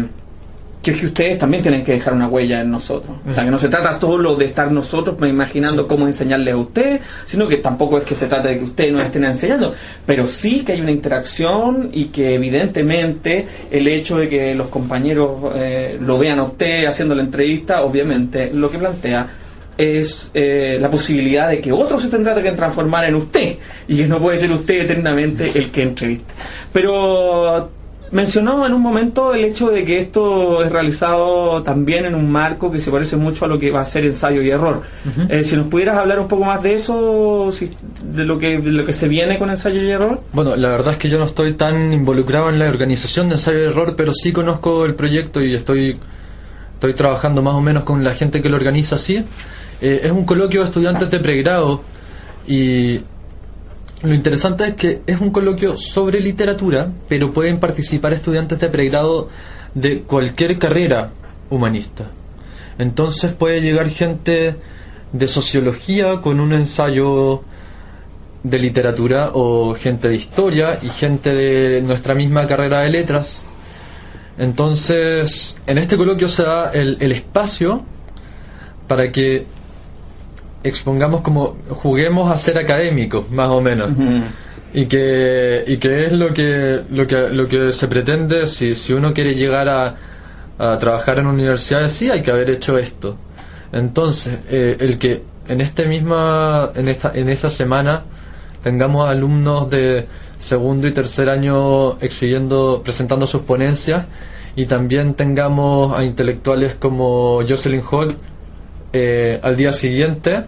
que 0.83 0.91
es 0.91 1.01
que 1.01 1.07
ustedes 1.07 1.39
también 1.39 1.63
tienen 1.63 1.85
que 1.85 1.93
dejar 1.93 2.13
una 2.13 2.29
huella 2.29 2.61
en 2.63 2.71
nosotros. 2.71 3.19
O 3.29 3.33
sea, 3.33 3.45
que 3.45 3.51
no 3.51 3.59
se 3.59 3.69
trata 3.69 4.01
solo 4.01 4.35
de 4.35 4.47
estar 4.47 4.73
nosotros 4.73 5.17
imaginando 5.29 5.87
cómo 5.87 6.07
enseñarles 6.07 6.55
a 6.55 6.57
ustedes, 6.57 7.03
sino 7.25 7.47
que 7.47 7.59
tampoco 7.59 7.99
es 7.99 8.05
que 8.05 8.17
se 8.17 8.27
trate 8.27 8.49
de 8.49 8.59
que 8.59 8.65
ustedes 8.65 8.93
nos 8.93 9.05
estén 9.05 9.25
enseñando, 9.25 9.75
pero 10.05 10.27
sí 10.27 10.65
que 10.65 10.73
hay 10.73 10.81
una 10.81 10.91
interacción 10.91 11.91
y 11.93 12.07
que 12.07 12.35
evidentemente 12.35 13.47
el 13.71 13.87
hecho 13.87 14.17
de 14.17 14.29
que 14.29 14.55
los 14.57 14.69
compañeros 14.69 15.53
eh, 15.55 15.99
lo 16.01 16.19
vean 16.19 16.41
a 16.41 16.45
usted 16.45 16.87
haciendo 16.87 17.15
la 17.15 17.23
entrevista, 17.23 17.83
obviamente 17.83 18.51
lo 18.53 18.69
que 18.69 18.79
plantea 18.79 19.42
es 19.79 20.31
eh, 20.35 20.79
la 20.81 20.91
posibilidad 20.91 21.49
de 21.49 21.61
que 21.61 21.73
otro 21.73 21.99
se 21.99 22.09
tendrá 22.09 22.41
que 22.43 22.53
transformar 22.53 23.05
en 23.05 23.15
usted 23.15 23.57
y 23.89 23.97
que 23.97 24.07
no 24.07 24.21
puede 24.21 24.39
ser 24.39 24.51
usted 24.53 24.83
eternamente 24.83 25.51
el 25.55 25.71
que 25.71 25.83
entreviste. 25.83 26.33
Pero 26.73 27.71
mencionó 28.11 28.67
en 28.67 28.75
un 28.75 28.83
momento 28.83 29.33
el 29.33 29.43
hecho 29.47 29.71
de 29.71 29.85
que 29.87 29.99
esto 29.99 30.63
es 30.63 30.71
realizado 30.71 31.63
también 31.63 32.05
en 32.05 32.15
un 32.15 32.31
marco 32.31 32.71
que 32.71 32.79
se 32.79 32.91
parece 32.91 33.17
mucho 33.17 33.47
a 33.47 33.49
lo 33.49 33.59
que 33.59 33.71
va 33.71 33.81
a 33.81 33.85
ser 33.85 34.05
ensayo 34.05 34.43
y 34.43 34.51
error. 34.51 34.83
Eh, 35.31 35.43
si 35.43 35.57
nos 35.57 35.69
pudieras 35.69 35.97
hablar 35.97 36.21
un 36.21 36.29
poco 36.29 36.45
más 36.45 36.63
de 36.63 36.75
eso, 36.75 37.49
si- 37.51 37.71
de 38.05 38.25
lo 38.27 38.39
que 38.39 38.59
de 38.59 38.71
lo 38.71 38.85
que 38.85 38.93
se 38.93 39.09
viene 39.09 39.39
con 39.39 39.49
ensayo 39.49 39.81
y 39.83 39.89
error. 39.91 40.21
Bueno, 40.35 40.55
la 40.57 40.69
verdad 40.69 40.93
es 40.93 40.99
que 40.99 41.09
yo 41.09 41.19
no 41.19 41.25
estoy 41.25 41.55
tan 41.55 41.95
involucrado 41.95 42.51
en 42.51 42.59
la 42.59 42.69
organización 42.69 43.31
de 43.31 43.37
ensayo 43.37 43.59
de 43.61 43.67
error, 43.69 43.95
pero 43.97 44.13
sí 44.13 44.31
conozco 44.33 44.85
el 44.85 44.95
proyecto 44.95 45.41
y 45.41 45.55
estoy, 45.55 45.99
estoy 46.75 46.93
trabajando 46.93 47.41
más 47.41 47.55
o 47.55 47.63
menos 47.63 47.85
con 47.85 48.05
la 48.05 48.13
gente 48.15 48.43
que 48.43 48.51
lo 48.51 48.57
organiza 48.57 48.97
así. 48.97 49.25
Eh, 49.83 50.03
es 50.05 50.13
un 50.13 50.25
coloquio 50.25 50.61
de 50.61 50.67
estudiantes 50.67 51.11
de 51.11 51.19
pregrado 51.19 51.83
y 52.47 53.01
lo 54.03 54.15
interesante 54.15 54.69
es 54.69 54.75
que 54.77 55.03
es 55.05 55.21
un 55.21 55.31
coloquio 55.31 55.77
sobre 55.77 56.21
literatura, 56.21 56.89
pero 57.09 57.33
pueden 57.33 57.59
participar 57.59 58.13
estudiantes 58.13 58.61
de 58.61 58.69
pregrado 58.69 59.29
de 59.75 60.03
cualquier 60.03 60.57
carrera 60.57 61.11
humanista. 61.51 62.05
Entonces 62.79 63.33
puede 63.33 63.61
llegar 63.61 63.89
gente 63.91 64.55
de 65.13 65.27
sociología 65.27 66.21
con 66.21 66.39
un 66.39 66.53
ensayo 66.53 67.43
de 68.45 68.59
literatura 68.61 69.31
o 69.35 69.75
gente 69.75 70.09
de 70.09 70.15
historia 70.15 70.79
y 70.81 70.91
gente 70.91 71.35
de 71.35 71.83
nuestra 71.83 72.15
misma 72.15 72.47
carrera 72.47 72.83
de 72.83 72.91
letras. 72.91 73.45
Entonces, 74.39 75.59
en 75.67 75.79
este 75.79 75.97
coloquio 75.97 76.29
se 76.29 76.45
da 76.45 76.71
el, 76.71 76.99
el 77.01 77.11
espacio 77.11 77.83
para 78.87 79.11
que 79.11 79.45
expongamos 80.65 81.23
como 81.23 81.57
juguemos 81.69 82.31
a 82.31 82.37
ser 82.37 82.59
académicos, 82.59 83.31
más 83.31 83.49
o 83.49 83.61
menos. 83.61 83.91
Y 84.75 84.87
que, 84.87 85.65
y 85.67 85.77
que 85.77 86.07
es 86.07 86.13
lo 86.13 86.33
que, 86.33 86.83
lo 86.91 87.07
que, 87.07 87.29
lo 87.29 87.47
que 87.47 87.73
se 87.73 87.89
pretende 87.89 88.47
si, 88.47 88.75
si 88.75 88.95
uno 88.95 89.13
quiere 89.13 89.35
llegar 89.35 89.69
a, 89.69 89.97
a 90.59 90.79
trabajar 90.79 91.19
en 91.19 91.27
universidades, 91.27 91.93
sí 91.93 92.11
hay 92.11 92.23
que 92.23 92.31
haber 92.31 92.51
hecho 92.51 92.79
esto. 92.79 93.17
Entonces, 93.73 94.39
eh, 94.51 94.77
el 94.81 94.99
que 94.99 95.23
en 95.49 95.61
este 95.61 95.87
misma, 95.87 96.71
en 96.75 96.89
esta, 96.89 97.13
en 97.15 97.29
esa 97.29 97.51
semana 97.51 98.05
tengamos 98.63 99.09
alumnos 99.09 99.69
de 99.71 100.07
segundo 100.39 100.87
y 100.87 100.93
tercer 100.93 101.29
año 101.29 101.99
exhibiendo, 102.01 102.81
presentando 102.83 103.27
sus 103.27 103.43
ponencias 103.43 104.07
y 104.55 104.67
también 104.67 105.15
tengamos 105.15 105.99
a 105.99 106.05
intelectuales 106.05 106.75
como 106.77 107.41
Jocelyn 107.49 107.83
Holt 107.91 108.17
eh, 108.93 109.41
al 109.43 109.57
día 109.57 109.73
siguiente 109.73 110.45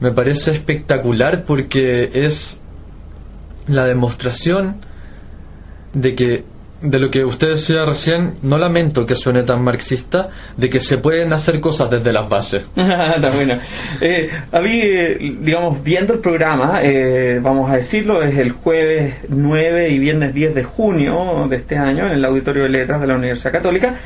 me 0.00 0.12
parece 0.12 0.52
espectacular 0.52 1.44
porque 1.44 2.10
es 2.12 2.60
la 3.66 3.86
demostración 3.86 4.76
de 5.92 6.14
que 6.14 6.44
de 6.80 6.98
lo 7.00 7.10
que 7.10 7.24
usted 7.24 7.48
decía 7.48 7.84
recién, 7.84 8.34
no 8.42 8.56
lamento 8.56 9.04
que 9.04 9.14
suene 9.14 9.42
tan 9.42 9.62
marxista, 9.64 10.28
de 10.56 10.70
que 10.70 10.78
se 10.78 10.98
pueden 10.98 11.32
hacer 11.32 11.60
cosas 11.60 11.90
desde 11.90 12.12
las 12.12 12.28
bases. 12.28 12.62
Está 12.76 13.30
bueno. 13.30 13.58
Eh, 14.00 14.30
a 14.52 14.60
mí, 14.60 14.80
eh, 14.80 15.36
digamos, 15.40 15.82
viendo 15.82 16.14
el 16.14 16.20
programa, 16.20 16.80
eh, 16.82 17.40
vamos 17.42 17.70
a 17.70 17.76
decirlo, 17.76 18.22
es 18.22 18.36
el 18.38 18.52
jueves 18.52 19.16
9 19.28 19.90
y 19.90 19.98
viernes 19.98 20.32
10 20.34 20.54
de 20.54 20.64
junio 20.64 21.46
de 21.48 21.56
este 21.56 21.76
año 21.76 22.06
en 22.06 22.12
el 22.12 22.24
Auditorio 22.24 22.62
de 22.64 22.68
Letras 22.68 23.00
de 23.00 23.06
la 23.08 23.16
Universidad 23.16 23.52
Católica. 23.52 23.96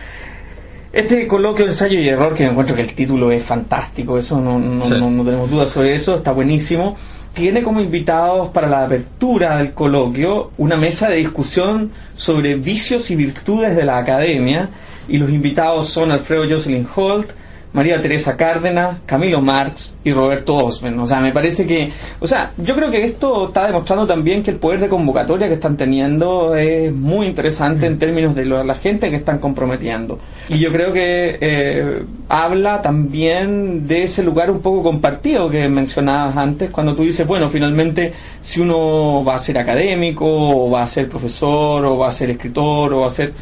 Este 0.93 1.27
coloquio 1.27 1.67
ensayo 1.67 1.99
y 1.99 2.09
error, 2.09 2.35
que 2.35 2.45
encuentro 2.45 2.77
que 2.77 2.83
el 2.83 2.93
título 2.95 3.31
es 3.33 3.43
fantástico, 3.45 4.19
eso 4.19 4.39
no, 4.41 4.59
no, 4.59 4.83
Sí. 4.83 4.95
no- 4.99 5.11
no 5.11 5.25
tenemos 5.25 5.51
dudas 5.51 5.71
sobre 5.73 5.95
eso, 5.95 6.17
está 6.17 6.33
buenísimo. 6.33 6.97
Tiene 7.33 7.63
como 7.63 7.81
invitados 7.81 8.51
para 8.51 8.69
la 8.69 8.85
apertura 8.85 9.57
del 9.57 9.73
coloquio 9.73 10.51
una 10.59 10.77
mesa 10.77 11.09
de 11.09 11.17
discusión 11.17 11.91
sobre 12.15 12.57
vicios 12.57 13.11
y 13.11 13.17
virtudes 13.17 13.75
de 13.75 13.85
la 13.85 13.97
academia, 13.97 14.69
y 15.09 15.17
los 15.17 15.31
invitados 15.31 15.89
son 15.89 16.13
Alfredo 16.13 16.43
Jocelyn 16.49 16.87
Holt, 16.95 17.31
María 17.73 18.01
Teresa 18.03 18.37
Cárdenas, 18.37 18.99
Camilo 19.07 19.41
Marx 19.41 19.97
y 20.05 20.13
Roberto 20.13 20.57
Osmen. 20.57 20.99
O 21.01 21.07
sea, 21.07 21.21
me 21.21 21.33
parece 21.33 21.67
que, 21.67 21.91
o 22.21 22.27
sea, 22.27 22.51
yo 22.59 22.75
creo 22.75 22.91
que 22.91 23.05
esto 23.05 23.47
está 23.47 23.67
demostrando 23.67 24.07
también 24.07 24.43
que 24.43 24.51
el 24.51 24.59
poder 24.59 24.81
de 24.81 24.89
convocatoria 24.89 25.49
que 25.49 25.55
están 25.55 25.77
teniendo 25.77 26.55
es 26.55 26.93
muy 26.93 27.27
interesante 27.27 27.87
en 27.87 27.99
términos 27.99 28.35
de 28.35 28.45
lo- 28.45 28.63
la 28.63 28.75
gente 28.75 29.09
que 29.11 29.17
están 29.17 29.39
comprometiendo. 29.39 30.19
Y 30.49 30.59
yo 30.59 30.71
creo 30.71 30.93
que 30.93 31.39
eh, 31.41 32.03
habla 32.29 32.83
también 32.83 33.87
de 33.89 34.03
ese 34.03 34.23
lugar 34.23 34.51
un 34.51 34.61
poco 34.61 34.83
compartido 34.83 35.49
que 35.49 35.69
mencionabas 35.69 36.37
antes, 36.37 36.71
cuando 36.71 36.95
tú 36.95 37.03
dices, 37.05 37.27
bueno, 37.27 37.49
finalmente, 37.49 38.13
si 38.41 38.61
uno 38.61 39.25
va 39.25 39.37
a 39.37 39.39
ser 39.39 39.59
académico, 39.59 40.27
o 40.27 40.71
va 40.71 40.83
a 40.83 40.87
ser 40.87 41.09
profesor, 41.09 41.85
o 41.85 41.97
va 41.99 42.09
a 42.09 42.13
ser 42.13 42.31
escritor, 42.31 42.93
o 42.93 43.01
va 43.01 43.07
a 43.07 43.11
ser 43.11 43.33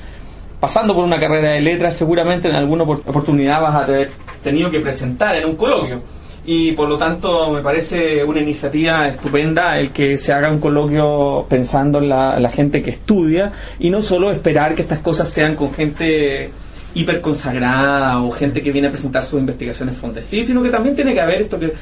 pasando 0.60 0.94
por 0.94 1.04
una 1.04 1.18
carrera 1.18 1.52
de 1.52 1.60
letras, 1.60 1.96
seguramente 1.96 2.48
en 2.48 2.54
alguna 2.54 2.84
opor- 2.84 3.02
oportunidad 3.06 3.60
vas 3.62 3.74
a 3.74 3.84
haber 3.84 4.10
tenido 4.44 4.70
que 4.70 4.80
presentar 4.80 5.36
en 5.36 5.48
un 5.48 5.56
coloquio. 5.56 6.02
Y 6.44 6.72
por 6.72 6.88
lo 6.88 6.96
tanto 6.96 7.50
me 7.52 7.62
parece 7.62 8.24
una 8.24 8.40
iniciativa 8.40 9.06
estupenda 9.06 9.78
el 9.78 9.90
que 9.90 10.16
se 10.16 10.32
haga 10.32 10.50
un 10.50 10.58
coloquio 10.58 11.46
pensando 11.48 11.98
en 11.98 12.08
la, 12.08 12.36
en 12.36 12.42
la 12.42 12.50
gente 12.50 12.82
que 12.82 12.90
estudia 12.90 13.52
y 13.78 13.90
no 13.90 14.00
solo 14.00 14.30
esperar 14.32 14.74
que 14.74 14.82
estas 14.82 15.00
cosas 15.00 15.28
sean 15.28 15.54
con 15.54 15.72
gente 15.74 16.50
hiper 16.94 17.20
consagrada 17.20 18.20
o 18.22 18.30
gente 18.30 18.62
que 18.62 18.72
viene 18.72 18.88
a 18.88 18.90
presentar 18.90 19.22
sus 19.22 19.38
investigaciones 19.38 19.96
fondes, 19.96 20.24
sí, 20.24 20.44
sino 20.44 20.62
que 20.62 20.70
también 20.70 20.96
tiene 20.96 21.12
que 21.14 21.20
haber 21.20 21.42
esto 21.42 21.58
que, 21.60 21.72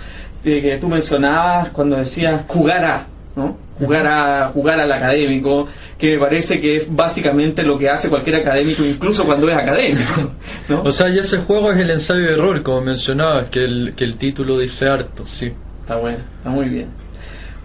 que 0.43 0.77
tú 0.81 0.89
mencionabas 0.89 1.71
cuando 1.71 1.97
decías 1.97 2.43
jugar 2.47 3.07
¿no? 3.37 3.57
Jugar 3.79 4.07
a 4.07 4.49
jugar 4.49 4.81
al 4.81 4.91
académico, 4.91 5.69
que 5.97 6.15
me 6.15 6.19
parece 6.19 6.61
que 6.61 6.77
es 6.77 6.87
básicamente 6.89 7.63
lo 7.63 7.79
que 7.79 7.89
hace 7.89 8.09
cualquier 8.09 8.37
académico, 8.37 8.85
incluso 8.85 9.25
cuando 9.25 9.49
es 9.49 9.57
académico, 9.57 10.33
¿no? 10.69 10.83
O 10.83 10.93
sea, 10.93 11.09
y 11.09 11.19
ese 11.19 11.39
juego 11.39 11.73
es 11.73 11.79
el 11.81 11.91
ensayo 11.91 12.21
de 12.21 12.33
error, 12.33 12.63
como 12.63 12.81
mencionabas, 12.81 13.47
que 13.51 13.65
el, 13.65 13.95
que 13.95 14.05
el 14.05 14.17
título 14.17 14.59
dice 14.59 14.89
harto, 14.89 15.25
sí. 15.27 15.53
Está 15.81 15.97
bueno, 15.97 16.19
está 16.39 16.51
muy 16.51 16.69
bien. 16.69 16.89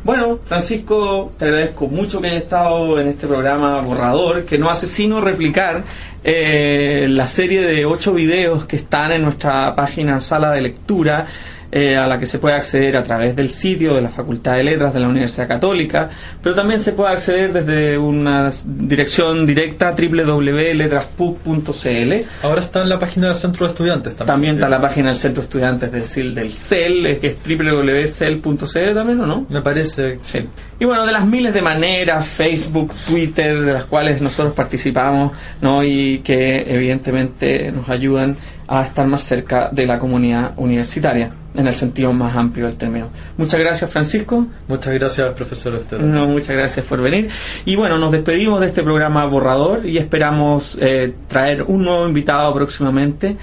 Bueno, 0.04 0.40
Francisco, 0.44 1.32
te 1.38 1.46
agradezco 1.46 1.88
mucho 1.88 2.20
que 2.20 2.28
hayas 2.28 2.44
estado 2.44 3.00
en 3.00 3.08
este 3.08 3.26
programa 3.26 3.80
borrador, 3.80 4.44
que 4.44 4.58
no 4.58 4.70
hace 4.70 4.86
sino 4.86 5.22
replicar 5.22 5.86
eh, 6.26 7.08
la 7.10 7.26
serie 7.26 7.62
de 7.62 7.86
ocho 7.86 8.14
videos 8.14 8.66
que 8.66 8.76
están 8.76 9.14
en 9.14 9.22
nuestra 9.22 9.74
página 9.76 10.20
sala 10.20 10.52
de 10.52 10.60
lectura, 10.60 11.26
eh, 11.76 11.98
a 11.98 12.06
la 12.06 12.20
que 12.20 12.28
se 12.28 12.38
puede 12.38 12.54
acceder 12.54 12.96
a 12.96 13.04
través 13.04 13.36
del 13.36 13.50
sitio 13.50 13.96
de 13.96 14.02
la 14.04 14.10
Facultad 14.10 14.58
de 14.58 14.64
Letras 14.64 14.94
de 14.94 15.00
la 15.00 15.08
Universidad 15.08 15.48
Católica, 15.48 16.08
pero 16.40 16.54
también 16.54 16.80
se 16.80 16.92
puede 16.92 17.14
acceder 17.14 17.52
desde 17.52 17.98
una 17.98 18.52
dirección 18.64 19.48
directa 19.48 19.96
www.letraspub.cl. 19.98 22.14
Ahora 22.44 22.62
está 22.62 22.84
en 22.84 22.90
la 22.90 23.00
página 23.00 23.30
del 23.30 23.38
Centro 23.38 23.66
de 23.66 23.72
Estudiantes 23.72 24.16
también. 24.16 24.28
También 24.28 24.54
está 24.56 24.68
en 24.68 24.72
la 24.72 24.82
página 24.82 25.08
del 25.08 25.18
Centro 25.18 25.42
de 25.42 25.46
Estudiantes 25.46 25.92
del, 25.92 26.36
del 26.36 26.52
CEL, 26.52 27.20
que 27.20 27.26
es 27.26 27.38
www.cel.cl 27.44 28.94
también, 28.94 29.20
¿o 29.22 29.26
no? 29.26 29.48
Me 29.50 29.64
parece. 29.64 30.20
Sí. 30.20 30.46
Y 30.80 30.86
bueno, 30.86 31.08
de 31.08 31.12
las 31.12 31.26
miles 31.26 31.56
de 31.56 31.64
maneras, 31.64 32.28
Facebook, 32.28 32.94
Twitter, 33.08 33.62
de 33.62 33.74
las 33.74 33.86
cuales 33.86 34.22
nosotros 34.22 34.54
participamos, 34.54 35.32
¿no? 35.60 35.84
Y 35.84 36.20
que 36.20 36.66
evidentemente 36.68 37.72
nos 37.72 37.90
ayudan 37.90 38.38
a 38.68 38.84
estar 38.84 39.08
más 39.08 39.24
cerca 39.24 39.70
de 39.72 39.88
la 39.88 39.98
comunidad 39.98 40.54
universitaria, 40.58 41.32
en 41.56 41.68
el 41.68 41.74
sentido 41.74 42.12
más 42.14 42.36
amplio 42.36 42.66
del 42.66 42.76
término. 42.76 43.10
Muchas 43.38 43.60
gracias, 43.60 43.90
Francisco. 43.90 44.48
Muchas 44.68 44.94
gracias, 44.94 45.34
profesor 45.34 45.76
Esteban. 45.76 46.12
No, 46.12 46.28
muchas 46.28 46.56
gracias 46.56 46.86
por 46.86 47.02
venir. 47.02 47.30
Y 47.66 47.76
bueno, 47.76 47.98
nos 47.98 48.12
despedimos 48.12 48.60
de 48.62 48.68
este 48.68 48.84
programa 48.84 49.26
Borrador 49.26 49.86
y 49.86 49.98
esperamos 49.98 50.78
eh, 50.82 51.14
traer 51.28 51.64
un 51.64 51.84
nuevo 51.84 52.08
invitado 52.08 52.54
próximamente 52.54 53.38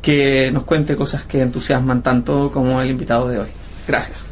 que 0.00 0.50
nos 0.50 0.64
cuente 0.64 0.96
cosas 0.96 1.24
que 1.24 1.40
entusiasman 1.40 2.02
tanto 2.02 2.50
como 2.50 2.80
el 2.80 2.90
invitado 2.90 3.28
de 3.28 3.38
hoy. 3.38 3.48
Gracias. 3.86 4.31